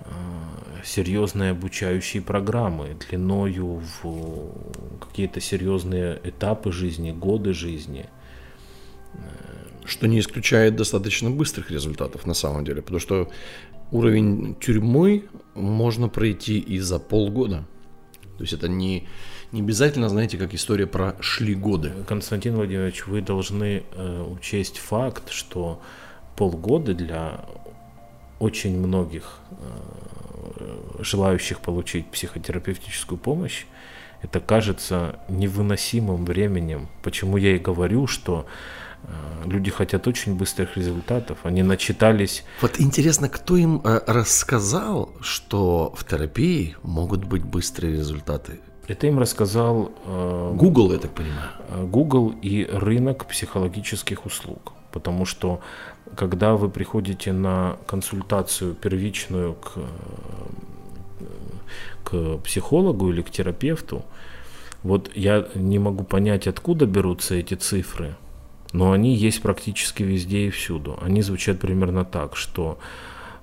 Э, 0.07 0.83
серьезные 0.83 1.51
обучающие 1.51 2.21
программы 2.21 2.95
длиною 3.09 3.81
в 4.01 4.51
какие-то 4.99 5.41
серьезные 5.41 6.19
этапы 6.23 6.71
жизни, 6.71 7.11
годы 7.11 7.53
жизни. 7.53 8.05
Что 9.85 10.07
не 10.07 10.19
исключает 10.19 10.75
достаточно 10.75 11.29
быстрых 11.31 11.71
результатов 11.71 12.25
на 12.25 12.33
самом 12.33 12.63
деле, 12.63 12.81
потому 12.81 12.99
что 12.99 13.29
уровень 13.91 14.55
тюрьмы 14.55 15.25
можно 15.55 16.09
пройти 16.09 16.59
и 16.59 16.79
за 16.79 16.99
полгода. 16.99 17.65
То 18.37 18.43
есть 18.43 18.53
это 18.53 18.67
не, 18.67 19.07
не 19.51 19.61
обязательно, 19.61 20.09
знаете, 20.09 20.37
как 20.37 20.53
история 20.53 20.87
про 20.87 21.15
шли 21.19 21.55
годы. 21.55 21.93
Константин 22.07 22.55
Владимирович, 22.55 23.07
вы 23.07 23.21
должны 23.21 23.83
э, 23.91 24.23
учесть 24.23 24.77
факт, 24.77 25.31
что 25.31 25.81
полгода 26.35 26.93
для 26.93 27.45
очень 28.39 28.77
многих 28.77 29.39
э, 29.49 30.97
желающих 30.99 31.59
получить 31.59 32.07
психотерапевтическую 32.11 33.17
помощь, 33.17 33.65
это 34.21 34.39
кажется 34.39 35.19
невыносимым 35.29 36.25
временем. 36.25 36.87
Почему 37.03 37.37
я 37.37 37.55
и 37.55 37.59
говорю, 37.59 38.07
что 38.07 38.45
люди 39.45 39.71
хотят 39.71 40.07
очень 40.07 40.35
быстрых 40.35 40.77
результатов. 40.77 41.37
Они 41.43 41.63
начитались. 41.63 42.43
Вот 42.61 42.79
интересно, 42.79 43.29
кто 43.29 43.57
им 43.57 43.81
э, 43.83 44.01
рассказал, 44.07 45.09
что 45.21 45.93
в 45.95 46.03
терапии 46.05 46.75
могут 46.83 47.23
быть 47.23 47.43
быстрые 47.43 47.97
результаты? 47.97 48.59
Это 48.87 49.07
им 49.07 49.19
рассказал 49.19 49.91
Google, 50.55 50.93
я 50.93 50.97
так 50.97 51.11
понимаю. 51.11 51.49
Google 51.87 52.33
и 52.41 52.65
рынок 52.71 53.25
психологических 53.25 54.25
услуг. 54.25 54.73
Потому 54.93 55.25
что 55.25 55.59
когда 56.15 56.55
вы 56.55 56.69
приходите 56.69 57.33
на 57.33 57.77
консультацию 57.85 58.73
первичную 58.75 59.55
к, 59.55 59.73
к 62.03 62.37
психологу 62.37 63.11
или 63.11 63.21
к 63.21 63.29
терапевту, 63.29 64.05
вот 64.83 65.11
я 65.15 65.47
не 65.53 65.79
могу 65.79 66.03
понять, 66.03 66.47
откуда 66.47 66.85
берутся 66.85 67.35
эти 67.35 67.55
цифры, 67.55 68.15
но 68.73 68.91
они 68.91 69.15
есть 69.15 69.41
практически 69.41 70.03
везде 70.03 70.47
и 70.47 70.49
всюду. 70.49 70.97
Они 71.01 71.21
звучат 71.21 71.59
примерно 71.59 72.05
так, 72.05 72.35
что 72.35 72.77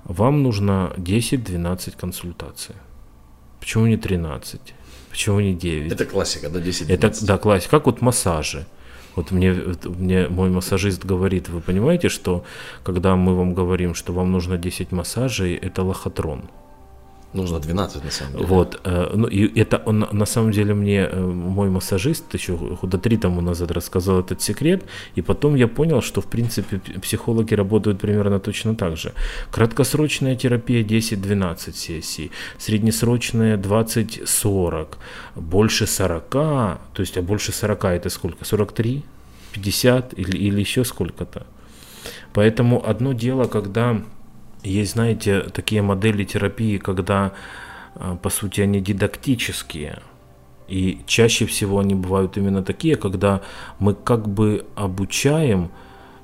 вам 0.04 0.42
нужно 0.42 0.92
10-12 0.96 1.96
консультаций. 1.96 2.74
Почему 3.60 3.86
не 3.86 3.96
13? 3.96 4.60
Почему 5.10 5.40
не 5.40 5.54
9? 5.54 5.92
Это 5.92 6.04
классика, 6.04 6.50
да, 6.50 6.60
10-12. 6.60 6.92
Это, 6.92 7.26
да, 7.26 7.38
классика. 7.38 7.70
Как 7.70 7.86
вот 7.86 8.02
массажи. 8.02 8.66
Вот 9.16 9.30
мне, 9.30 9.52
мне 9.84 10.28
мой 10.28 10.50
массажист 10.50 11.04
говорит, 11.04 11.48
вы 11.48 11.60
понимаете, 11.60 12.08
что 12.08 12.44
когда 12.82 13.14
мы 13.14 13.34
вам 13.36 13.54
говорим, 13.54 13.94
что 13.94 14.12
вам 14.12 14.32
нужно 14.32 14.58
10 14.58 14.92
массажей, 14.92 15.54
это 15.54 15.82
лохотрон. 15.84 16.50
Нужно 17.34 17.58
12 17.58 18.04
на 18.04 18.10
самом 18.10 18.32
деле. 18.32 18.46
Вот, 18.46 18.80
э, 18.84 19.10
ну 19.16 19.26
и 19.26 19.60
это 19.60 19.82
он, 19.86 20.06
на 20.12 20.26
самом 20.26 20.52
деле 20.52 20.74
мне 20.74 21.08
э, 21.12 21.20
мой 21.20 21.68
массажист 21.68 22.34
еще 22.34 22.56
года 22.56 22.98
три 22.98 23.16
тому 23.16 23.40
назад 23.40 23.70
рассказал 23.70 24.20
этот 24.20 24.40
секрет, 24.40 24.84
и 25.16 25.22
потом 25.22 25.56
я 25.56 25.66
понял, 25.66 26.00
что 26.00 26.20
в 26.20 26.26
принципе 26.26 26.80
психологи 27.00 27.54
работают 27.54 28.00
примерно 28.00 28.38
точно 28.38 28.74
так 28.74 28.96
же. 28.96 29.12
Краткосрочная 29.50 30.36
терапия 30.36 30.84
10-12 30.84 31.72
сессий, 31.72 32.30
среднесрочная 32.58 33.56
20-40, 33.56 34.86
больше 35.34 35.86
40, 35.86 36.30
то 36.30 36.78
есть 36.98 37.18
а 37.18 37.22
больше 37.22 37.52
40 37.52 37.84
это 37.84 38.10
сколько? 38.10 38.44
43? 38.44 39.02
50 39.52 40.18
или, 40.18 40.36
или 40.36 40.60
еще 40.60 40.84
сколько-то. 40.84 41.46
Поэтому 42.32 42.84
одно 42.84 43.12
дело, 43.12 43.44
когда 43.44 44.02
есть, 44.64 44.92
знаете, 44.92 45.40
такие 45.40 45.82
модели 45.82 46.24
терапии, 46.24 46.78
когда, 46.78 47.32
а, 47.94 48.16
по 48.16 48.30
сути, 48.30 48.62
они 48.62 48.80
дидактические. 48.80 50.02
И 50.68 51.00
чаще 51.06 51.46
всего 51.46 51.78
они 51.78 51.94
бывают 51.94 52.36
именно 52.36 52.62
такие, 52.62 52.96
когда 52.96 53.42
мы 53.78 53.94
как 53.94 54.28
бы 54.28 54.66
обучаем, 54.74 55.70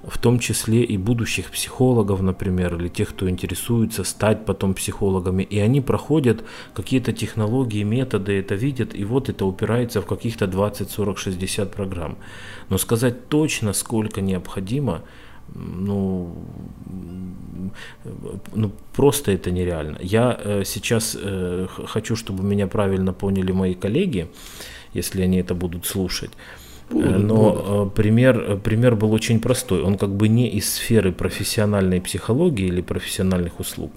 в 0.02 0.18
том 0.18 0.38
числе 0.38 0.82
и 0.82 0.96
будущих 0.96 1.50
психологов, 1.50 2.22
например, 2.22 2.76
или 2.76 2.88
тех, 2.88 3.10
кто 3.10 3.28
интересуется 3.28 4.02
стать 4.04 4.46
потом 4.46 4.72
психологами, 4.72 5.42
и 5.42 5.58
они 5.58 5.82
проходят 5.82 6.42
какие-то 6.72 7.12
технологии, 7.12 7.82
методы, 7.82 8.38
это 8.38 8.54
видят, 8.54 8.94
и 8.94 9.04
вот 9.04 9.28
это 9.28 9.44
упирается 9.44 10.00
в 10.00 10.06
каких-то 10.06 10.46
20, 10.46 10.90
40, 10.90 11.18
60 11.18 11.70
программ. 11.70 12.16
Но 12.70 12.78
сказать 12.78 13.28
точно, 13.28 13.74
сколько 13.74 14.22
необходимо, 14.22 15.02
ну, 15.54 16.34
ну, 18.54 18.72
просто 18.92 19.32
это 19.32 19.50
нереально. 19.50 19.98
Я 20.00 20.38
э, 20.42 20.62
сейчас 20.64 21.16
э, 21.20 21.66
хочу, 21.86 22.16
чтобы 22.16 22.42
меня 22.44 22.66
правильно 22.66 23.12
поняли 23.12 23.52
мои 23.52 23.74
коллеги, 23.74 24.28
если 24.94 25.22
они 25.22 25.38
это 25.38 25.54
будут 25.54 25.86
слушать. 25.86 26.30
Э, 26.90 27.18
но 27.18 27.90
пример, 27.94 28.58
пример 28.58 28.96
был 28.96 29.12
очень 29.12 29.40
простой. 29.40 29.82
Он 29.82 29.96
как 29.96 30.10
бы 30.10 30.28
не 30.28 30.48
из 30.48 30.72
сферы 30.72 31.12
профессиональной 31.12 32.00
психологии 32.00 32.66
или 32.66 32.80
профессиональных 32.80 33.60
услуг. 33.60 33.92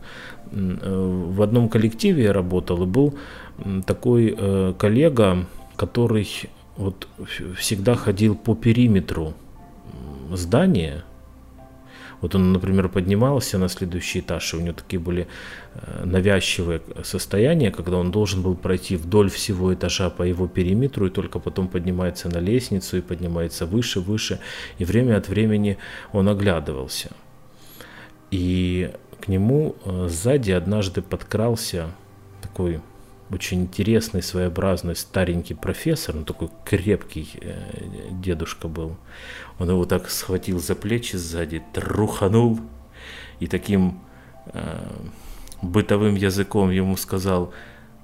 В 0.52 1.42
одном 1.42 1.68
коллективе 1.68 2.24
я 2.24 2.34
работал, 2.34 2.84
и 2.84 2.86
был 2.86 3.16
такой 3.88 4.38
коллега, 4.78 5.48
который 5.76 6.28
вот 6.78 7.08
всегда 7.58 7.96
ходил 7.96 8.36
по 8.36 8.54
периметру 8.54 9.34
здания, 10.32 11.04
вот 12.24 12.36
он, 12.36 12.54
например, 12.54 12.88
поднимался 12.88 13.58
на 13.58 13.68
следующий 13.68 14.22
этаж, 14.22 14.54
и 14.54 14.58
у 14.58 14.62
него 14.62 14.74
такие 14.74 14.98
были 14.98 15.28
э, 15.76 16.06
навязчивые 16.06 16.82
состояния, 17.04 17.70
когда 17.70 17.98
он 17.98 18.12
должен 18.12 18.42
был 18.42 18.56
пройти 18.56 18.96
вдоль 18.96 19.30
всего 19.30 19.74
этажа 19.74 20.10
по 20.10 20.24
его 20.24 20.48
периметру, 20.48 21.08
и 21.08 21.10
только 21.10 21.40
потом 21.40 21.68
поднимается 21.68 22.30
на 22.30 22.38
лестницу 22.38 22.98
и 22.98 23.02
поднимается 23.02 23.66
выше, 23.66 24.00
выше, 24.00 24.40
и 24.78 24.86
время 24.86 25.18
от 25.18 25.28
времени 25.28 25.78
он 26.14 26.30
оглядывался. 26.30 27.10
И 28.32 28.90
к 29.20 29.28
нему 29.28 29.76
э, 29.84 30.08
сзади 30.10 30.52
однажды 30.52 31.02
подкрался 31.02 31.88
такой 32.42 32.80
очень 33.34 33.62
интересный, 33.64 34.22
своеобразный 34.22 34.96
старенький 34.96 35.56
профессор, 35.56 36.16
ну 36.16 36.24
такой 36.24 36.50
крепкий 36.66 37.30
э, 37.42 37.54
дедушка 38.12 38.68
был. 38.68 38.96
Он 39.60 39.70
его 39.70 39.86
так 39.86 40.10
схватил 40.10 40.60
за 40.60 40.76
плечи 40.76 41.16
сзади, 41.16 41.64
труханул 41.74 42.60
и 43.40 43.48
таким 43.48 44.00
э, 44.54 44.80
бытовым 45.62 46.16
языком 46.16 46.70
ему 46.70 46.96
сказал, 46.96 47.54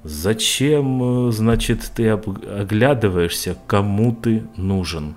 зачем, 0.03 1.29
э, 1.29 1.31
значит, 1.31 1.91
ты 1.95 2.09
оглядываешься, 2.09 3.57
кому 3.67 4.15
ты 4.15 4.43
нужен? 4.55 5.15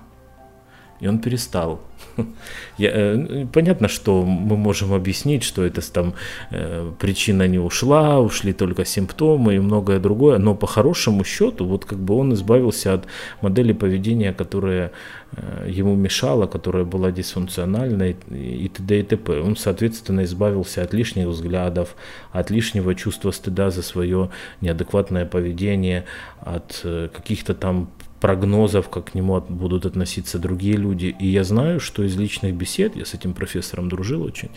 И 1.02 1.08
он 1.08 1.18
перестал. 1.18 1.80
Я, 2.78 2.90
э, 2.94 3.46
понятно, 3.52 3.88
что 3.88 4.24
мы 4.24 4.56
можем 4.56 4.92
объяснить, 4.92 5.42
что 5.42 5.64
это 5.64 5.80
там 5.92 6.14
э, 6.52 6.92
причина 7.00 7.48
не 7.48 7.58
ушла, 7.58 8.20
ушли 8.20 8.52
только 8.52 8.84
симптомы 8.84 9.56
и 9.56 9.58
многое 9.58 9.98
другое, 9.98 10.38
но 10.38 10.54
по 10.54 10.66
хорошему 10.68 11.24
счету, 11.24 11.66
вот 11.66 11.84
как 11.84 11.98
бы 11.98 12.14
он 12.14 12.34
избавился 12.34 12.94
от 12.94 13.06
модели 13.40 13.72
поведения, 13.72 14.32
которая 14.32 14.92
э, 15.32 15.68
ему 15.68 15.96
мешала, 15.96 16.46
которая 16.46 16.84
была 16.84 17.10
дисфункциональной 17.10 18.16
и 18.30 18.68
т.д. 18.68 19.00
и 19.00 19.02
т.п. 19.02 19.40
Он, 19.40 19.56
соответственно, 19.56 20.22
избавился 20.22 20.82
от 20.82 20.94
лишних 20.94 21.26
взглядов, 21.26 21.96
от 22.30 22.50
лишнего 22.50 22.94
чувства 22.94 23.32
стыда 23.32 23.70
за 23.70 23.82
свое 23.82 24.30
неадекватное 24.60 25.26
поведение, 25.26 26.04
от 26.40 26.86
каких-то 27.12 27.54
там 27.54 27.88
прогнозов, 28.22 28.88
как 28.88 29.10
к 29.10 29.14
нему 29.14 29.40
будут 29.40 29.84
относиться 29.84 30.38
другие 30.38 30.76
люди. 30.76 31.16
И 31.18 31.26
я 31.26 31.42
знаю, 31.42 31.80
что 31.80 32.04
из 32.04 32.16
личных 32.16 32.54
бесед, 32.54 32.94
я 32.96 33.04
с 33.04 33.14
этим 33.14 33.34
профессором 33.34 33.88
дружил 33.88 34.22
очень, 34.22 34.48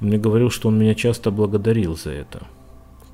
он 0.00 0.08
мне 0.08 0.18
говорил, 0.18 0.50
что 0.50 0.68
он 0.68 0.78
меня 0.78 0.94
часто 0.96 1.30
благодарил 1.30 1.96
за 1.96 2.10
это. 2.10 2.40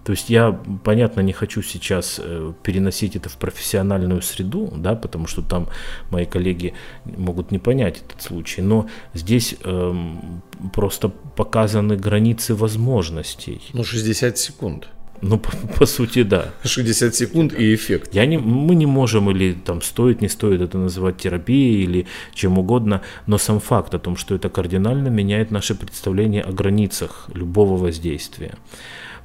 То 0.04 0.12
есть 0.12 0.30
я, 0.30 0.58
понятно, 0.84 1.20
не 1.20 1.34
хочу 1.34 1.60
сейчас 1.62 2.18
э, 2.18 2.52
переносить 2.62 3.14
это 3.16 3.28
в 3.28 3.36
профессиональную 3.36 4.22
среду, 4.22 4.72
да, 4.74 4.94
потому 4.94 5.26
что 5.26 5.42
там 5.42 5.68
мои 6.10 6.24
коллеги 6.24 6.72
могут 7.04 7.50
не 7.50 7.58
понять 7.58 8.02
этот 8.02 8.22
случай, 8.22 8.62
но 8.62 8.86
здесь 9.12 9.56
эм, 9.64 10.40
просто 10.72 11.10
показаны 11.36 11.96
границы 11.96 12.54
возможностей. 12.54 13.60
Ну, 13.74 13.84
60 13.84 14.38
секунд. 14.38 14.88
Ну, 15.22 15.38
по, 15.38 15.50
по 15.78 15.86
сути, 15.86 16.22
да. 16.22 16.50
60 16.64 17.14
секунд 17.14 17.52
и 17.52 17.74
эффект. 17.74 18.14
Я 18.14 18.26
не, 18.26 18.38
мы 18.38 18.74
не 18.74 18.86
можем 18.86 19.30
или 19.30 19.52
там 19.52 19.82
стоит, 19.82 20.22
не 20.22 20.28
стоит 20.28 20.60
это 20.60 20.78
называть 20.78 21.18
терапией 21.18 21.84
или 21.84 22.06
чем 22.34 22.58
угодно, 22.58 23.02
но 23.26 23.38
сам 23.38 23.60
факт 23.60 23.94
о 23.94 23.98
том, 23.98 24.16
что 24.16 24.34
это 24.34 24.48
кардинально 24.48 25.08
меняет 25.08 25.50
наше 25.50 25.74
представление 25.74 26.42
о 26.42 26.52
границах 26.52 27.28
любого 27.34 27.76
воздействия. 27.76 28.54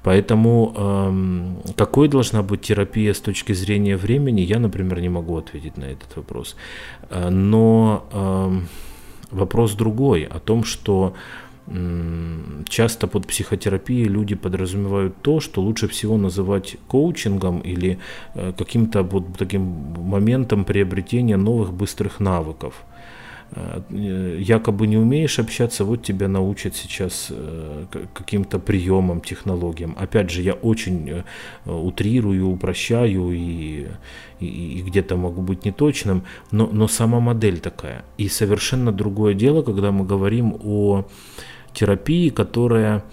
Поэтому 0.03 0.73
эм, 0.77 1.57
какой 1.75 2.09
должна 2.09 2.43
быть 2.43 2.61
терапия 2.61 3.13
с 3.13 3.19
точки 3.19 3.53
зрения 3.53 3.97
времени, 3.97 4.41
я, 4.41 4.59
например, 4.59 4.99
не 4.99 5.09
могу 5.09 5.35
ответить 5.37 5.77
на 5.77 5.85
этот 5.85 6.15
вопрос. 6.15 6.55
Э, 7.09 7.29
но 7.29 8.05
эм, 8.11 8.67
вопрос 9.31 9.73
другой, 9.73 10.23
о 10.23 10.39
том, 10.39 10.63
что 10.63 11.15
часто 12.69 13.07
под 13.07 13.27
психотерапией 13.27 14.07
люди 14.07 14.35
подразумевают 14.35 15.15
то, 15.21 15.39
что 15.39 15.61
лучше 15.61 15.87
всего 15.87 16.17
называть 16.17 16.77
коучингом 16.87 17.59
или 17.59 17.97
э, 18.35 18.53
каким-то 18.57 19.01
вот 19.01 19.37
таким 19.37 19.61
моментом 19.97 20.63
приобретения 20.63 21.37
новых 21.37 21.73
быстрых 21.73 22.19
навыков. 22.19 22.73
Э, 23.51 23.81
якобы 24.39 24.85
не 24.85 24.97
умеешь 24.97 25.39
общаться, 25.39 25.85
вот 25.85 26.03
тебя 26.03 26.27
научат 26.27 26.75
сейчас 26.75 27.29
э, 27.31 27.85
каким-то 28.13 28.59
приемам, 28.59 29.21
технологиям. 29.21 29.95
Опять 29.97 30.29
же, 30.29 30.43
я 30.43 30.53
очень 30.53 31.23
утрирую, 31.65 32.47
упрощаю 32.47 33.31
и, 33.31 33.87
и, 34.39 34.45
и 34.45 34.81
где-то 34.83 35.15
могу 35.17 35.41
быть 35.41 35.65
неточным, 35.65 36.21
но, 36.51 36.69
но 36.71 36.87
сама 36.87 37.19
модель 37.19 37.59
такая. 37.59 38.05
И 38.19 38.29
совершенно 38.29 38.91
другое 38.91 39.33
дело, 39.33 39.63
когда 39.63 39.91
мы 39.91 40.05
говорим 40.05 40.55
о 40.63 41.05
терапии, 41.75 42.29
которая 42.29 43.03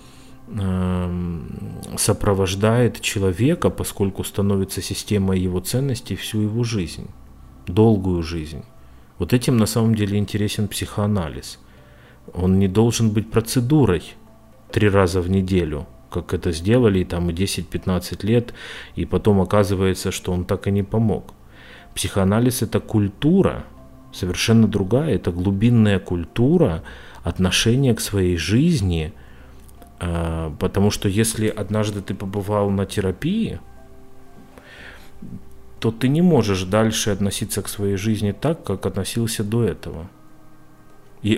эм, 0.49 1.81
сопровождает 1.97 3.01
человека, 3.01 3.71
поскольку 3.71 4.25
становится 4.25 4.81
системой 4.81 5.41
его 5.41 5.61
ценностей 5.61 6.17
всю 6.17 6.41
его 6.41 6.65
жизнь, 6.65 7.09
долгую 7.67 8.23
жизнь. 8.23 8.65
Вот 9.19 9.33
этим 9.33 9.57
на 9.57 9.67
самом 9.67 9.95
деле 9.95 10.19
интересен 10.19 10.69
психоанализ. 10.69 11.59
Он 12.35 12.59
не 12.59 12.69
должен 12.69 13.11
быть 13.11 13.31
процедурой 13.31 14.03
три 14.71 14.89
раза 14.89 15.21
в 15.21 15.31
неделю, 15.31 15.87
как 16.11 16.35
это 16.35 16.53
сделали 16.53 17.05
там 17.05 17.31
и 17.31 17.33
10-15 17.33 18.27
лет, 18.27 18.55
и 18.97 19.05
потом 19.05 19.41
оказывается, 19.41 20.11
что 20.11 20.33
он 20.33 20.45
так 20.45 20.67
и 20.67 20.71
не 20.71 20.83
помог. 20.83 21.35
Психоанализ 21.95 22.63
это 22.63 22.81
культура, 22.81 23.65
совершенно 24.13 24.67
другая, 24.67 25.15
это 25.15 25.31
глубинная 25.31 25.99
культура, 25.99 26.83
отношение 27.23 27.95
к 27.95 28.01
своей 28.01 28.37
жизни, 28.37 29.13
а, 30.01 30.53
потому 30.59 30.91
что 30.91 31.09
если 31.09 31.49
однажды 31.49 32.01
ты 32.01 32.15
побывал 32.15 32.71
на 32.71 32.87
терапии, 32.87 33.61
то 35.79 35.91
ты 35.91 36.09
не 36.09 36.23
можешь 36.23 36.63
дальше 36.63 37.11
относиться 37.11 37.63
к 37.63 37.69
своей 37.69 37.97
жизни 37.97 38.33
так, 38.33 38.65
как 38.65 38.87
относился 38.87 39.43
до 39.43 39.65
этого. 39.65 40.09
И, 41.23 41.37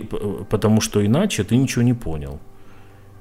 потому 0.50 0.80
что 0.80 1.04
иначе 1.04 1.44
ты 1.44 1.56
ничего 1.56 1.82
не 1.82 1.94
понял. 1.94 2.40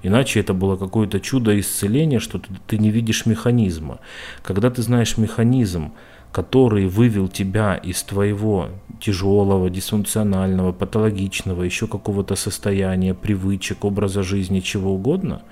Иначе 0.02 0.41
это 0.41 0.54
было 0.54 0.76
какое-то 0.76 1.21
чудо 1.21 1.58
исцеления, 1.58 2.19
что 2.19 2.39
ты, 2.39 2.49
ты 2.67 2.78
не 2.78 2.91
видишь 2.91 3.26
механизма. 3.26 3.99
Когда 4.41 4.69
ты 4.69 4.82
знаешь 4.82 5.17
механизм, 5.17 5.93
который 6.34 6.88
вывел 6.88 7.28
тебя 7.28 7.76
из 7.76 8.02
твоего 8.02 8.69
тяжелого, 9.00 9.69
дисфункционального, 9.69 10.72
патологичного, 10.72 11.62
еще 11.62 11.88
какого-то 11.88 12.36
состояния, 12.36 13.13
привычек, 13.13 13.86
образа 13.86 14.24
жизни, 14.24 14.60
чего 14.60 14.96
угодно, 14.96 15.43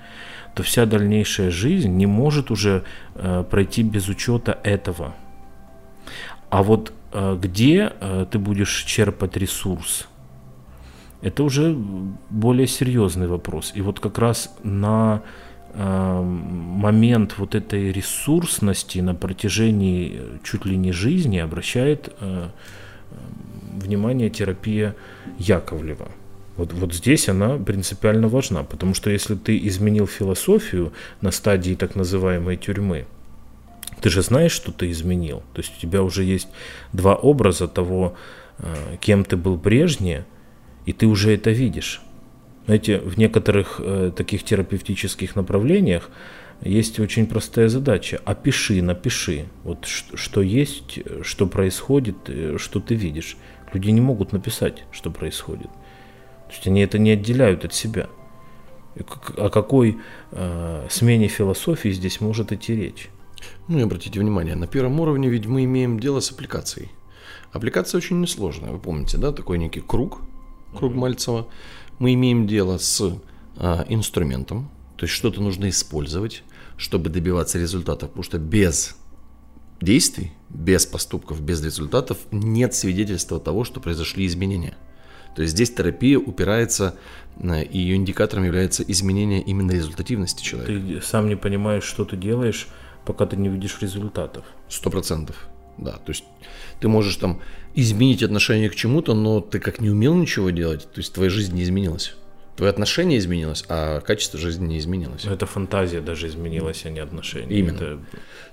то 0.54 0.64
вся 0.64 0.84
дальнейшая 0.84 1.50
жизнь 1.52 1.92
не 1.92 2.06
может 2.06 2.50
уже 2.50 2.82
э, 3.14 3.44
пройти 3.48 3.84
без 3.84 4.08
учета 4.08 4.58
этого. 4.64 5.14
А 6.50 6.64
вот 6.64 6.92
э, 7.12 7.38
где 7.40 7.92
э, 8.00 8.26
ты 8.28 8.40
будешь 8.40 8.82
черпать 8.82 9.36
ресурс, 9.36 10.08
это 11.22 11.44
уже 11.44 11.76
более 12.28 12.66
серьезный 12.66 13.28
вопрос. 13.28 13.70
И 13.76 13.80
вот 13.82 14.00
как 14.00 14.18
раз 14.18 14.52
на 14.64 15.22
момент 15.74 17.38
вот 17.38 17.54
этой 17.54 17.92
ресурсности 17.92 18.98
на 18.98 19.14
протяжении 19.14 20.20
чуть 20.44 20.66
ли 20.66 20.76
не 20.76 20.92
жизни 20.92 21.38
обращает 21.38 22.12
э, 22.20 22.48
внимание 23.72 24.28
терапия 24.28 24.94
Яковлева. 25.38 26.08
Вот, 26.56 26.72
вот 26.74 26.92
здесь 26.92 27.28
она 27.28 27.56
принципиально 27.56 28.28
важна, 28.28 28.62
потому 28.62 28.94
что 28.94 29.10
если 29.10 29.34
ты 29.34 29.56
изменил 29.66 30.06
философию 30.06 30.92
на 31.22 31.30
стадии 31.30 31.74
так 31.74 31.96
называемой 31.96 32.58
тюрьмы, 32.58 33.06
ты 34.02 34.10
же 34.10 34.22
знаешь, 34.22 34.52
что 34.52 34.72
ты 34.72 34.90
изменил. 34.90 35.42
То 35.54 35.62
есть 35.62 35.72
у 35.76 35.80
тебя 35.80 36.02
уже 36.02 36.24
есть 36.24 36.48
два 36.92 37.14
образа 37.14 37.68
того, 37.68 38.14
э, 38.58 38.96
кем 39.00 39.24
ты 39.24 39.36
был 39.36 39.58
прежде, 39.58 40.26
и 40.84 40.92
ты 40.92 41.06
уже 41.06 41.32
это 41.34 41.50
видишь. 41.50 42.02
Знаете, 42.66 42.98
в 42.98 43.18
некоторых 43.18 43.80
э, 43.82 44.12
таких 44.16 44.44
терапевтических 44.44 45.34
направлениях 45.34 46.10
есть 46.60 47.00
очень 47.00 47.26
простая 47.26 47.68
задача. 47.68 48.20
Опиши, 48.24 48.82
напиши, 48.82 49.46
вот 49.64 49.84
что, 49.84 50.16
что 50.16 50.42
есть, 50.42 51.00
что 51.22 51.46
происходит, 51.46 52.16
э, 52.28 52.56
что 52.58 52.80
ты 52.80 52.94
видишь. 52.94 53.36
Люди 53.72 53.90
не 53.90 54.00
могут 54.00 54.32
написать, 54.32 54.84
что 54.92 55.10
происходит. 55.10 55.70
То 56.46 56.52
есть 56.52 56.66
они 56.66 56.82
это 56.82 56.98
не 56.98 57.10
отделяют 57.10 57.64
от 57.64 57.74
себя. 57.74 58.08
О 59.36 59.48
какой 59.48 59.98
э, 60.30 60.86
смене 60.90 61.28
философии 61.28 61.88
здесь 61.88 62.20
может 62.20 62.52
идти 62.52 62.76
речь? 62.76 63.08
Ну 63.66 63.78
и 63.78 63.82
обратите 63.82 64.20
внимание, 64.20 64.54
на 64.54 64.66
первом 64.66 65.00
уровне 65.00 65.28
ведь 65.28 65.46
мы 65.46 65.64
имеем 65.64 65.98
дело 65.98 66.20
с 66.20 66.30
аппликацией. 66.30 66.90
Аппликация 67.52 67.98
очень 67.98 68.20
несложная. 68.20 68.70
Вы 68.70 68.78
помните, 68.78 69.18
да, 69.18 69.32
такой 69.32 69.58
некий 69.58 69.80
круг, 69.80 70.20
круг 70.76 70.94
Мальцева. 70.94 71.48
Мы 72.02 72.14
имеем 72.14 72.48
дело 72.48 72.78
с 72.78 73.00
а, 73.58 73.86
инструментом, 73.88 74.68
то 74.96 75.04
есть 75.04 75.14
что-то 75.14 75.40
нужно 75.40 75.68
использовать, 75.68 76.42
чтобы 76.76 77.10
добиваться 77.10 77.60
результатов, 77.60 78.08
потому 78.08 78.24
что 78.24 78.38
без 78.38 78.96
действий, 79.80 80.32
без 80.48 80.84
поступков, 80.84 81.40
без 81.40 81.64
результатов 81.64 82.18
нет 82.32 82.74
свидетельства 82.74 83.38
того, 83.38 83.62
что 83.62 83.78
произошли 83.78 84.26
изменения. 84.26 84.74
То 85.36 85.42
есть 85.42 85.54
здесь 85.54 85.72
терапия 85.72 86.18
упирается, 86.18 86.96
э, 87.36 87.62
и 87.62 87.78
ее 87.78 87.94
индикатором 87.94 88.42
является 88.42 88.82
изменение 88.82 89.40
именно 89.40 89.70
результативности 89.70 90.42
человека. 90.42 90.72
Ты 90.72 91.00
сам 91.02 91.28
не 91.28 91.36
понимаешь, 91.36 91.84
что 91.84 92.04
ты 92.04 92.16
делаешь, 92.16 92.66
пока 93.06 93.26
ты 93.26 93.36
не 93.36 93.48
видишь 93.48 93.78
результатов. 93.80 94.44
Сто 94.68 94.90
процентов. 94.90 95.48
Да, 95.78 95.92
то 95.92 96.10
есть 96.10 96.24
ты 96.80 96.88
можешь 96.88 97.16
там 97.16 97.40
изменить 97.74 98.22
отношение 98.22 98.68
к 98.68 98.74
чему-то, 98.74 99.14
но 99.14 99.40
ты 99.40 99.58
как 99.58 99.80
не 99.80 99.90
умел 99.90 100.14
ничего 100.14 100.50
делать, 100.50 100.82
то 100.92 100.98
есть 100.98 101.12
твоя 101.12 101.30
жизнь 101.30 101.54
не 101.54 101.62
изменилась. 101.62 102.14
Твое 102.56 102.70
отношение 102.70 103.18
изменилось, 103.18 103.64
а 103.68 104.00
качество 104.00 104.38
жизни 104.38 104.66
не 104.66 104.78
изменилось. 104.78 105.24
Это 105.24 105.46
фантазия 105.46 106.02
даже 106.02 106.28
изменилась, 106.28 106.84
а 106.84 106.90
не 106.90 107.00
отношения. 107.00 107.58
Именно. 107.58 107.76
Это... 107.76 107.98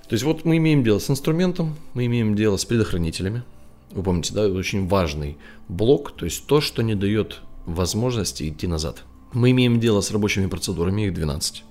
То 0.08 0.12
есть 0.12 0.24
вот 0.24 0.46
мы 0.46 0.56
имеем 0.56 0.82
дело 0.82 0.98
с 0.98 1.10
инструментом, 1.10 1.76
мы 1.92 2.06
имеем 2.06 2.34
дело 2.34 2.56
с 2.56 2.64
предохранителями. 2.64 3.42
Вы 3.90 4.02
помните, 4.02 4.32
да, 4.32 4.46
очень 4.46 4.88
важный 4.88 5.36
блок, 5.68 6.12
то 6.16 6.24
есть 6.24 6.46
то, 6.46 6.62
что 6.62 6.82
не 6.82 6.94
дает 6.94 7.40
возможности 7.66 8.48
идти 8.48 8.66
назад. 8.66 9.04
Мы 9.32 9.50
имеем 9.50 9.80
дело 9.80 10.00
с 10.00 10.10
рабочими 10.10 10.46
процедурами, 10.46 11.02
их 11.02 11.14
12. 11.14 11.64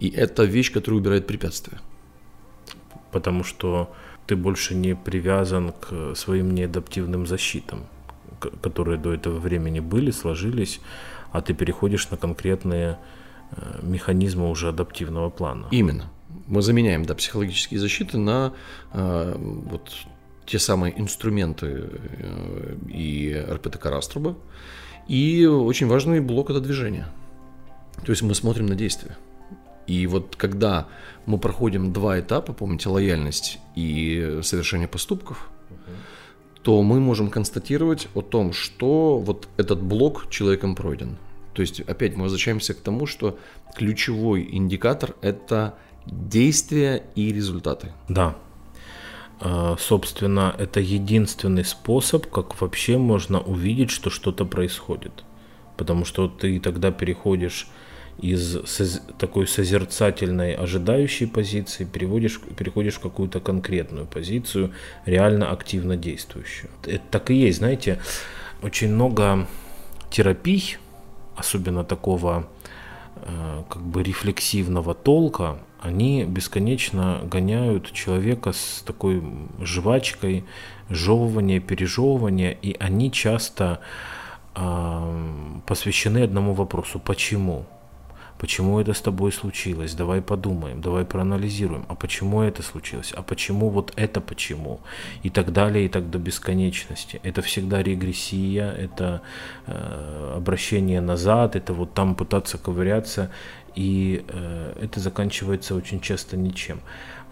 И 0.00 0.08
это 0.08 0.44
вещь, 0.44 0.72
которая 0.72 1.00
убирает 1.00 1.26
препятствия. 1.26 1.78
Потому 3.12 3.44
что 3.44 3.92
ты 4.26 4.36
больше 4.36 4.74
не 4.74 4.94
привязан 4.94 5.72
к 5.72 6.14
своим 6.14 6.54
неадаптивным 6.54 7.26
защитам, 7.26 7.86
которые 8.60 8.98
до 8.98 9.12
этого 9.12 9.38
времени 9.38 9.80
были, 9.80 10.10
сложились 10.10 10.80
а 11.36 11.42
ты 11.42 11.54
переходишь 11.54 12.10
на 12.10 12.16
конкретные 12.16 12.98
э, 13.50 13.80
механизмы 13.82 14.48
уже 14.48 14.68
адаптивного 14.68 15.30
плана. 15.30 15.66
Именно. 15.70 16.10
Мы 16.46 16.62
заменяем 16.62 17.04
да, 17.04 17.14
психологические 17.14 17.78
защиты 17.78 18.18
на 18.18 18.52
э, 18.92 19.34
вот 19.38 19.92
те 20.46 20.58
самые 20.58 20.98
инструменты 20.98 21.90
э, 21.90 22.76
и 22.88 23.44
РПТК 23.50 23.86
Раструба. 23.86 24.36
И 25.08 25.46
очень 25.46 25.86
важный 25.86 26.20
блок 26.20 26.50
это 26.50 26.60
движение. 26.60 27.06
То 28.04 28.10
есть 28.10 28.22
мы 28.22 28.34
смотрим 28.34 28.66
на 28.66 28.74
действия. 28.74 29.16
И 29.86 30.06
вот 30.06 30.36
когда 30.36 30.88
мы 31.26 31.38
проходим 31.38 31.92
два 31.92 32.18
этапа, 32.20 32.52
помните, 32.52 32.88
лояльность 32.88 33.58
и 33.74 34.40
совершение 34.42 34.88
поступков, 34.88 35.48
то 36.62 36.82
мы 36.82 36.98
можем 36.98 37.30
констатировать 37.30 38.08
о 38.14 38.22
том, 38.22 38.52
что 38.52 39.18
вот 39.18 39.48
этот 39.56 39.80
блок 39.80 40.28
человеком 40.30 40.74
пройден. 40.74 41.16
То 41.54 41.62
есть, 41.62 41.80
опять 41.80 42.16
мы 42.16 42.24
возвращаемся 42.24 42.74
к 42.74 42.80
тому, 42.80 43.06
что 43.06 43.38
ключевой 43.76 44.48
индикатор– 44.50 45.14
это 45.22 45.74
действия 46.04 47.04
и 47.14 47.32
результаты. 47.32 47.92
Да. 48.08 48.36
А, 49.40 49.76
собственно, 49.78 50.54
это 50.58 50.80
единственный 50.80 51.64
способ, 51.64 52.26
как 52.26 52.60
вообще 52.60 52.98
можно 52.98 53.40
увидеть, 53.40 53.90
что 53.90 54.10
что-то 54.10 54.44
происходит. 54.44 55.24
Потому 55.76 56.04
что 56.04 56.28
ты 56.28 56.58
тогда 56.58 56.90
переходишь 56.90 57.68
из 58.18 58.56
такой 59.18 59.46
созерцательной, 59.46 60.54
ожидающей 60.54 61.26
позиции, 61.26 61.84
переводишь, 61.84 62.40
переходишь 62.56 62.94
в 62.94 63.00
какую-то 63.00 63.40
конкретную 63.40 64.06
позицию, 64.06 64.72
реально 65.04 65.50
активно 65.50 65.96
действующую. 65.96 66.70
Это 66.84 67.02
так 67.10 67.30
и 67.30 67.34
есть, 67.34 67.58
знаете, 67.58 68.00
очень 68.62 68.92
много 68.92 69.46
терапий, 70.10 70.78
особенно 71.34 71.84
такого 71.84 72.48
э, 73.16 73.62
как 73.68 73.82
бы 73.82 74.02
рефлексивного 74.02 74.94
толка, 74.94 75.58
они 75.80 76.24
бесконечно 76.24 77.20
гоняют 77.24 77.92
человека 77.92 78.52
с 78.52 78.82
такой 78.86 79.22
жвачкой, 79.60 80.44
жевывания, 80.88 81.60
пережевывания, 81.60 82.50
и 82.50 82.74
они 82.80 83.12
часто 83.12 83.80
э, 84.54 85.60
посвящены 85.66 86.22
одному 86.22 86.54
вопросу– 86.54 86.98
почему? 87.04 87.66
Почему 88.38 88.78
это 88.78 88.92
с 88.92 89.00
тобой 89.00 89.32
случилось? 89.32 89.94
Давай 89.94 90.20
подумаем, 90.20 90.80
давай 90.80 91.04
проанализируем. 91.04 91.86
А 91.88 91.94
почему 91.94 92.42
это 92.42 92.62
случилось? 92.62 93.12
А 93.16 93.22
почему 93.22 93.70
вот 93.70 93.92
это 93.96 94.20
почему? 94.20 94.80
И 95.22 95.30
так 95.30 95.52
далее, 95.52 95.86
и 95.86 95.88
так 95.88 96.10
до 96.10 96.18
бесконечности. 96.18 97.20
Это 97.22 97.40
всегда 97.40 97.82
регрессия, 97.82 98.70
это 98.70 99.22
э, 99.66 100.34
обращение 100.36 101.00
назад, 101.00 101.56
это 101.56 101.72
вот 101.72 101.94
там 101.94 102.14
пытаться 102.14 102.58
ковыряться. 102.58 103.30
И 103.74 104.24
э, 104.28 104.72
это 104.82 105.00
заканчивается 105.00 105.74
очень 105.74 106.00
часто 106.00 106.36
ничем. 106.36 106.80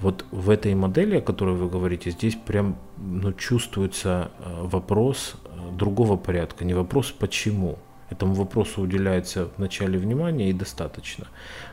Вот 0.00 0.24
в 0.30 0.50
этой 0.50 0.74
модели, 0.74 1.16
о 1.16 1.20
которой 1.20 1.54
вы 1.54 1.68
говорите, 1.68 2.10
здесь 2.10 2.34
прям 2.34 2.76
ну, 2.96 3.32
чувствуется 3.32 4.30
э, 4.38 4.62
вопрос 4.62 5.36
э, 5.44 5.76
другого 5.76 6.16
порядка, 6.16 6.64
не 6.64 6.74
вопрос 6.74 7.12
почему, 7.12 7.78
Этому 8.10 8.34
вопросу 8.34 8.82
уделяется 8.82 9.46
в 9.46 9.58
начале 9.58 9.98
внимания 9.98 10.50
и 10.50 10.52
достаточно. 10.52 11.26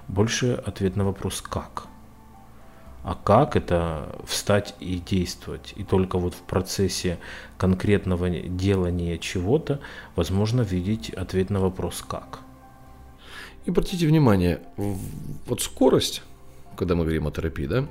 Больше 0.07 0.53
ответ 0.53 0.95
на 0.95 1.05
вопрос 1.05 1.41
«как?». 1.41 1.87
А 3.03 3.15
как 3.15 3.55
это 3.55 4.15
встать 4.25 4.75
и 4.79 4.97
действовать? 4.99 5.73
И 5.75 5.83
только 5.83 6.19
вот 6.19 6.35
в 6.35 6.41
процессе 6.41 7.17
конкретного 7.57 8.29
делания 8.29 9.17
чего-то 9.17 9.79
возможно 10.15 10.61
видеть 10.61 11.09
ответ 11.09 11.49
на 11.49 11.59
вопрос 11.59 12.03
«как?». 12.07 12.39
И 13.65 13.71
обратите 13.71 14.07
внимание, 14.07 14.61
вот 14.77 15.61
скорость, 15.61 16.23
когда 16.75 16.95
мы 16.95 17.03
говорим 17.03 17.27
о 17.27 17.31
терапии, 17.31 17.65
да, 17.65 17.87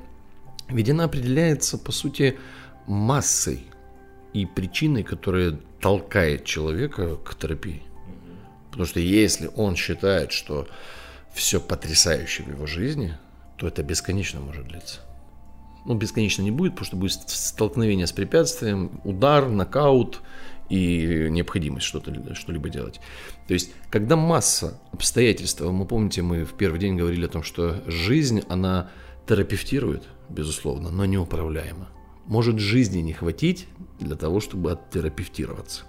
ведь 0.68 0.88
она 0.90 1.04
определяется, 1.04 1.76
по 1.76 1.92
сути, 1.92 2.38
массой 2.86 3.64
и 4.32 4.46
причиной, 4.46 5.02
которая 5.02 5.58
толкает 5.80 6.44
человека 6.44 7.16
к 7.16 7.34
терапии. 7.34 7.82
Потому 8.70 8.86
что 8.86 9.00
если 9.00 9.50
он 9.56 9.76
считает, 9.76 10.32
что 10.32 10.68
все 11.32 11.60
потрясающе 11.60 12.44
в 12.44 12.48
его 12.48 12.66
жизни, 12.66 13.16
то 13.56 13.66
это 13.66 13.82
бесконечно 13.82 14.40
может 14.40 14.68
длиться. 14.68 15.00
Ну, 15.84 15.94
бесконечно 15.94 16.42
не 16.42 16.50
будет, 16.50 16.72
потому 16.72 16.86
что 16.86 16.96
будет 16.96 17.12
столкновение 17.28 18.06
с 18.06 18.12
препятствием, 18.12 19.00
удар, 19.04 19.48
нокаут 19.48 20.20
и 20.68 21.26
необходимость 21.30 21.86
что-то, 21.86 22.34
что-либо 22.34 22.68
делать. 22.68 23.00
То 23.48 23.54
есть, 23.54 23.72
когда 23.90 24.16
масса 24.16 24.78
обстоятельств, 24.92 25.60
мы 25.60 25.84
помните, 25.86 26.22
мы 26.22 26.44
в 26.44 26.54
первый 26.54 26.78
день 26.78 26.96
говорили 26.96 27.24
о 27.24 27.28
том, 27.28 27.42
что 27.42 27.82
жизнь, 27.86 28.42
она 28.48 28.90
терапевтирует, 29.26 30.04
безусловно, 30.28 30.90
но 30.90 31.04
неуправляема. 31.06 31.88
Может 32.26 32.58
жизни 32.58 33.00
не 33.00 33.12
хватить 33.12 33.66
для 33.98 34.16
того, 34.16 34.40
чтобы 34.40 34.72
оттерапевтироваться. 34.72 35.84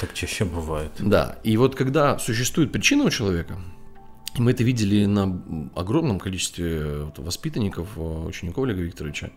Так 0.00 0.14
чаще 0.14 0.44
бывает. 0.44 0.92
Да. 0.98 1.38
И 1.42 1.56
вот 1.56 1.74
когда 1.74 2.18
существует 2.18 2.72
причина 2.72 3.04
у 3.04 3.10
человека, 3.10 3.58
и 4.36 4.40
мы 4.40 4.52
это 4.52 4.64
видели 4.64 5.04
на 5.04 5.42
огромном 5.74 6.18
количестве 6.18 7.12
воспитанников, 7.16 7.96
э, 7.96 8.00
учеников 8.00 8.64
Олега 8.64 8.82
Викторовича, 8.82 9.30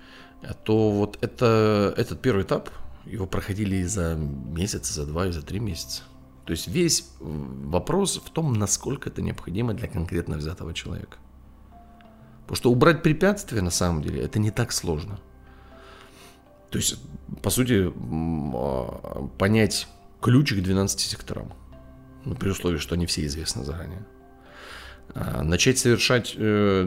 то 0.64 0.92
вот 0.92 1.18
это, 1.22 1.94
этот 1.98 2.22
первый 2.22 2.44
этап, 2.44 2.70
его 3.06 3.26
проходили 3.26 3.84
за 3.84 4.16
месяц, 4.16 4.90
за 4.90 5.06
два, 5.06 5.32
за 5.32 5.42
три 5.42 5.60
месяца. 5.60 6.04
То 6.46 6.52
есть 6.52 6.68
весь 6.68 7.10
вопрос 7.20 8.22
в 8.24 8.30
том, 8.30 8.54
насколько 8.54 9.10
это 9.10 9.22
необходимо 9.22 9.74
для 9.74 9.88
конкретно 9.88 10.38
взятого 10.38 10.74
человека. 10.74 11.18
Потому 12.42 12.56
что 12.56 12.72
убрать 12.72 13.02
препятствия 13.02 13.62
на 13.62 13.72
самом 13.72 14.04
деле 14.04 14.22
это 14.22 14.38
не 14.38 14.52
так 14.52 14.72
сложно. 14.72 15.20
То 16.70 16.78
есть, 16.78 17.00
по 17.42 17.50
сути, 17.50 17.92
а, 17.92 19.28
понять 19.38 19.88
ключ 20.26 20.54
к 20.54 20.60
12 20.60 21.00
секторам. 21.00 21.54
Ну, 22.26 22.34
при 22.34 22.50
условии, 22.50 22.80
что 22.80 22.96
они 22.96 23.06
все 23.06 23.24
известны 23.28 23.64
заранее. 23.64 24.04
А, 25.14 25.44
начать 25.44 25.78
совершать 25.78 26.34
э, 26.36 26.84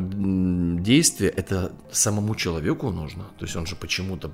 действия, 0.81 1.29
это 1.29 1.70
самому 1.92 2.35
человеку 2.35 2.90
нужно. 2.90 3.22
То 3.38 3.44
есть 3.44 3.55
он 3.55 3.64
же 3.64 3.77
почему-то 3.77 4.33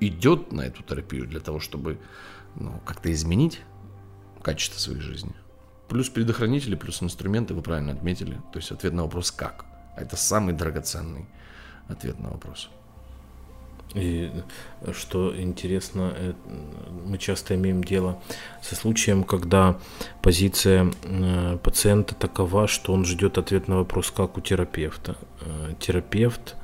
идет 0.00 0.50
на 0.50 0.62
эту 0.62 0.82
терапию 0.82 1.28
для 1.28 1.38
того, 1.38 1.60
чтобы 1.60 2.00
ну, 2.56 2.80
как-то 2.84 3.12
изменить 3.12 3.60
качество 4.42 4.80
своей 4.80 5.00
жизни. 5.00 5.32
Плюс 5.88 6.08
предохранители, 6.08 6.74
плюс 6.74 7.00
инструменты, 7.04 7.54
вы 7.54 7.62
правильно 7.62 7.92
отметили. 7.92 8.34
То 8.52 8.58
есть 8.58 8.72
ответ 8.72 8.92
на 8.92 9.04
вопрос 9.04 9.30
«как?». 9.30 9.64
Это 9.96 10.16
самый 10.16 10.54
драгоценный 10.54 11.28
ответ 11.86 12.18
на 12.18 12.30
вопрос. 12.30 12.68
И 13.94 14.30
что 14.92 15.34
интересно, 15.36 16.12
э, 16.16 16.32
мы 17.06 17.18
часто 17.18 17.56
имеем 17.56 17.82
дело 17.82 18.20
со 18.62 18.76
случаем, 18.76 19.24
когда 19.24 19.78
позиция 20.22 20.92
э, 21.02 21.58
пациента 21.62 22.14
такова, 22.14 22.68
что 22.68 22.92
он 22.92 23.04
ждет 23.04 23.36
ответ 23.36 23.66
на 23.66 23.76
вопрос, 23.76 24.10
как 24.10 24.38
у 24.38 24.40
терапевта. 24.40 25.16
Э, 25.40 25.74
терапевт 25.78 26.56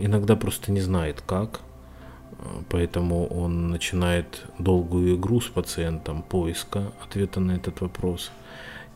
иногда 0.00 0.36
просто 0.36 0.70
не 0.70 0.82
знает, 0.82 1.22
как, 1.22 1.60
Поэтому 2.68 3.26
он 3.26 3.70
начинает 3.70 4.44
долгую 4.58 5.16
игру 5.16 5.40
с 5.40 5.46
пациентом 5.46 6.22
поиска 6.22 6.92
ответа 7.02 7.40
на 7.40 7.52
этот 7.52 7.80
вопрос. 7.80 8.30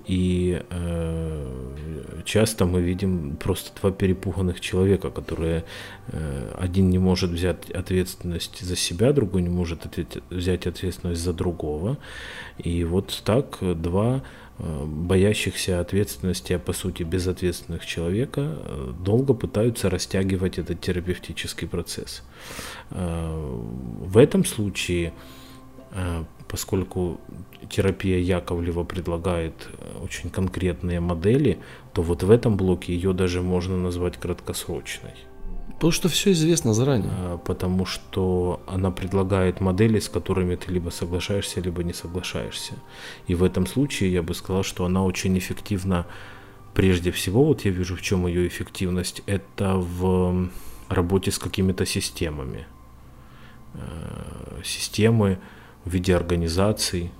И 0.08 0.62
э, 0.70 2.22
часто 2.24 2.64
мы 2.64 2.80
видим 2.80 3.36
просто 3.36 3.78
два 3.78 3.92
перепуганных 3.92 4.58
человека, 4.60 5.10
которые 5.10 5.64
э, 6.06 6.54
один 6.58 6.88
не 6.88 6.98
может 6.98 7.30
взять 7.30 7.70
ответственность 7.70 8.60
за 8.60 8.74
себя, 8.74 9.12
другой 9.12 9.42
не 9.42 9.50
может 9.50 9.84
ответ, 9.84 10.22
взять 10.30 10.66
ответственность 10.66 11.20
за 11.20 11.34
другого. 11.34 11.98
И 12.56 12.84
вот 12.84 13.22
так 13.22 13.58
два 13.60 14.22
э, 14.58 14.84
боящихся 14.86 15.78
ответственности, 15.78 16.54
а 16.54 16.58
по 16.58 16.72
сути 16.72 17.02
безответственных 17.02 17.84
человека, 17.84 18.40
э, 18.40 18.92
долго 19.04 19.34
пытаются 19.34 19.90
растягивать 19.90 20.58
этот 20.58 20.80
терапевтический 20.80 21.68
процесс. 21.68 22.22
Э, 22.92 23.30
в 24.00 24.16
этом 24.16 24.46
случае 24.46 25.08
э, 25.08 25.37
поскольку 26.48 27.20
терапия 27.68 28.18
Яковлева 28.18 28.84
предлагает 28.84 29.68
э, 29.68 30.02
очень 30.02 30.30
конкретные 30.30 31.00
модели, 31.00 31.58
то 31.92 32.02
вот 32.02 32.22
в 32.22 32.30
этом 32.30 32.56
блоке 32.56 32.94
ее 32.94 33.12
даже 33.12 33.42
можно 33.42 33.76
назвать 33.76 34.16
краткосрочной. 34.16 35.14
Потому 35.74 35.92
что 35.92 36.08
все 36.08 36.32
известно 36.32 36.74
заранее. 36.74 37.12
А, 37.12 37.38
потому 37.38 37.86
что 37.86 38.60
она 38.66 38.90
предлагает 38.90 39.60
модели, 39.60 39.98
с 40.00 40.08
которыми 40.08 40.56
ты 40.56 40.72
либо 40.72 40.90
соглашаешься, 40.90 41.60
либо 41.60 41.84
не 41.84 41.92
соглашаешься. 41.92 42.74
И 43.28 43.34
в 43.34 43.44
этом 43.44 43.66
случае 43.66 44.12
я 44.12 44.22
бы 44.22 44.34
сказал, 44.34 44.62
что 44.62 44.84
она 44.84 45.04
очень 45.04 45.36
эффективна 45.38 46.06
прежде 46.74 47.10
всего, 47.10 47.44
вот 47.44 47.64
я 47.64 47.70
вижу, 47.70 47.96
в 47.96 48.02
чем 48.02 48.26
ее 48.26 48.46
эффективность, 48.46 49.22
это 49.26 49.74
в 49.76 50.48
работе 50.88 51.30
с 51.30 51.38
какими-то 51.38 51.84
системами. 51.86 52.66
Э, 53.74 54.60
системы, 54.64 55.38
в 55.84 55.90
виде 55.90 56.14
организаций, 56.14 57.10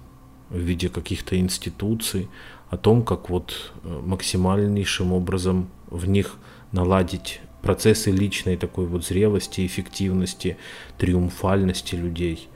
в 0.51 0.59
виде 0.59 0.89
каких-то 0.89 1.39
институций, 1.39 2.29
о 2.71 2.77
том, 2.77 3.03
как 3.03 3.31
вот 3.31 3.73
э, 3.85 4.01
максимальнейшим 4.05 5.13
образом 5.13 5.69
в 5.87 6.07
них 6.07 6.37
наладить 6.73 7.41
процессы 7.63 8.11
личной 8.11 8.57
такой 8.57 8.87
вот 8.87 9.05
зрелости, 9.05 9.67
эффективности, 9.67 10.57
триумфальности 10.99 11.95
людей. 11.95 12.49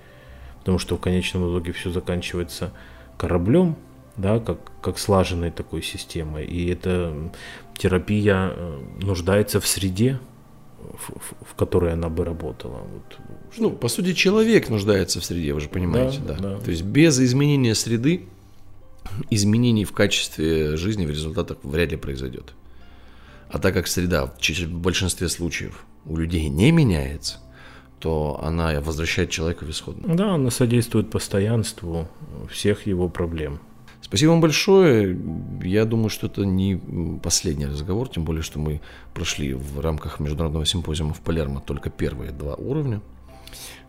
Потому 0.60 0.78
что 0.78 0.96
в 0.96 1.00
конечном 1.00 1.50
итоге 1.50 1.72
все 1.72 1.90
заканчивается 1.90 2.72
кораблем, 3.16 3.76
да, 4.16 4.38
как, 4.38 4.58
как 4.80 4.98
слаженной 4.98 5.50
такой 5.50 5.82
системой. 5.82 6.44
И 6.44 6.68
эта 6.70 7.14
терапия 7.76 8.52
э, 8.54 8.80
нуждается 9.00 9.60
в 9.60 9.66
среде, 9.66 10.18
в, 10.94 11.50
в 11.50 11.54
которой 11.54 11.92
она 11.92 12.08
бы 12.08 12.24
работала. 12.24 12.78
Вот, 12.78 13.18
ну, 13.58 13.70
по 13.70 13.88
сути, 13.88 14.12
человек 14.12 14.68
нуждается 14.68 15.20
в 15.20 15.24
среде, 15.24 15.54
вы 15.54 15.60
же 15.60 15.68
понимаете, 15.68 16.20
да, 16.26 16.34
да. 16.34 16.56
да. 16.56 16.60
То 16.60 16.70
есть 16.70 16.82
без 16.82 17.20
изменения 17.20 17.74
среды 17.74 18.26
изменений 19.30 19.84
в 19.84 19.92
качестве 19.92 20.76
жизни 20.76 21.06
в 21.06 21.10
результатах 21.10 21.58
вряд 21.62 21.90
ли 21.90 21.96
произойдет. 21.96 22.54
А 23.48 23.58
так 23.58 23.74
как 23.74 23.86
среда 23.86 24.26
в 24.26 24.68
большинстве 24.70 25.28
случаев 25.28 25.84
у 26.06 26.16
людей 26.16 26.48
не 26.48 26.72
меняется, 26.72 27.38
то 27.98 28.40
она 28.42 28.80
возвращает 28.80 29.30
человека 29.30 29.64
в 29.64 29.70
исходную. 29.70 30.16
Да, 30.16 30.34
она 30.34 30.50
содействует 30.50 31.10
постоянству 31.10 32.08
всех 32.50 32.86
его 32.86 33.08
проблем. 33.08 33.60
Спасибо 34.02 34.30
вам 34.30 34.40
большое. 34.40 35.18
Я 35.62 35.84
думаю, 35.84 36.10
что 36.10 36.26
это 36.26 36.44
не 36.44 36.76
последний 37.22 37.66
разговор, 37.66 38.08
тем 38.08 38.24
более, 38.24 38.42
что 38.42 38.58
мы 38.58 38.80
прошли 39.14 39.54
в 39.54 39.80
рамках 39.80 40.20
международного 40.20 40.66
симпозиума 40.66 41.14
в 41.14 41.20
Палермо 41.20 41.60
только 41.60 41.88
первые 41.88 42.32
два 42.32 42.54
уровня. 42.54 43.00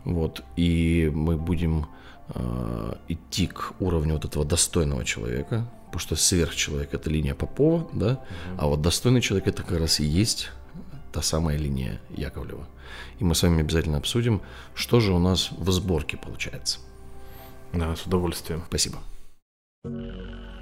Вот, 0.06 0.44
и 0.56 1.12
мы 1.14 1.38
будем 1.38 1.88
э, 2.30 2.94
идти 3.08 3.48
к 3.48 3.74
уровню 3.80 4.14
вот 4.14 4.26
этого 4.26 4.46
достойного 4.46 5.06
человека, 5.06 5.70
потому 5.86 6.00
что 6.00 6.16
сверхчеловек 6.16 6.94
это 6.94 7.10
линия 7.10 7.36
Попова, 7.36 7.88
да, 7.94 8.12
угу. 8.12 8.20
а 8.58 8.68
вот 8.68 8.82
достойный 8.82 9.22
человек 9.22 9.48
это 9.48 9.64
как 9.64 9.80
раз 9.80 10.00
и 10.00 10.06
есть 10.06 10.52
та 11.14 11.22
самая 11.22 11.58
линия 11.58 12.02
Яковлева. 12.10 12.68
И 13.20 13.24
мы 13.24 13.34
с 13.34 13.44
вами 13.44 13.62
обязательно 13.62 13.98
обсудим, 13.98 14.42
что 14.76 15.00
же 15.00 15.14
у 15.14 15.20
нас 15.20 15.52
в 15.52 15.72
сборке 15.72 16.18
получается. 16.18 16.80
Да, 17.72 17.96
с 17.96 18.06
удовольствием. 18.06 18.64
Спасибо. 18.68 19.00
Thank 19.84 19.96
you 19.96 20.53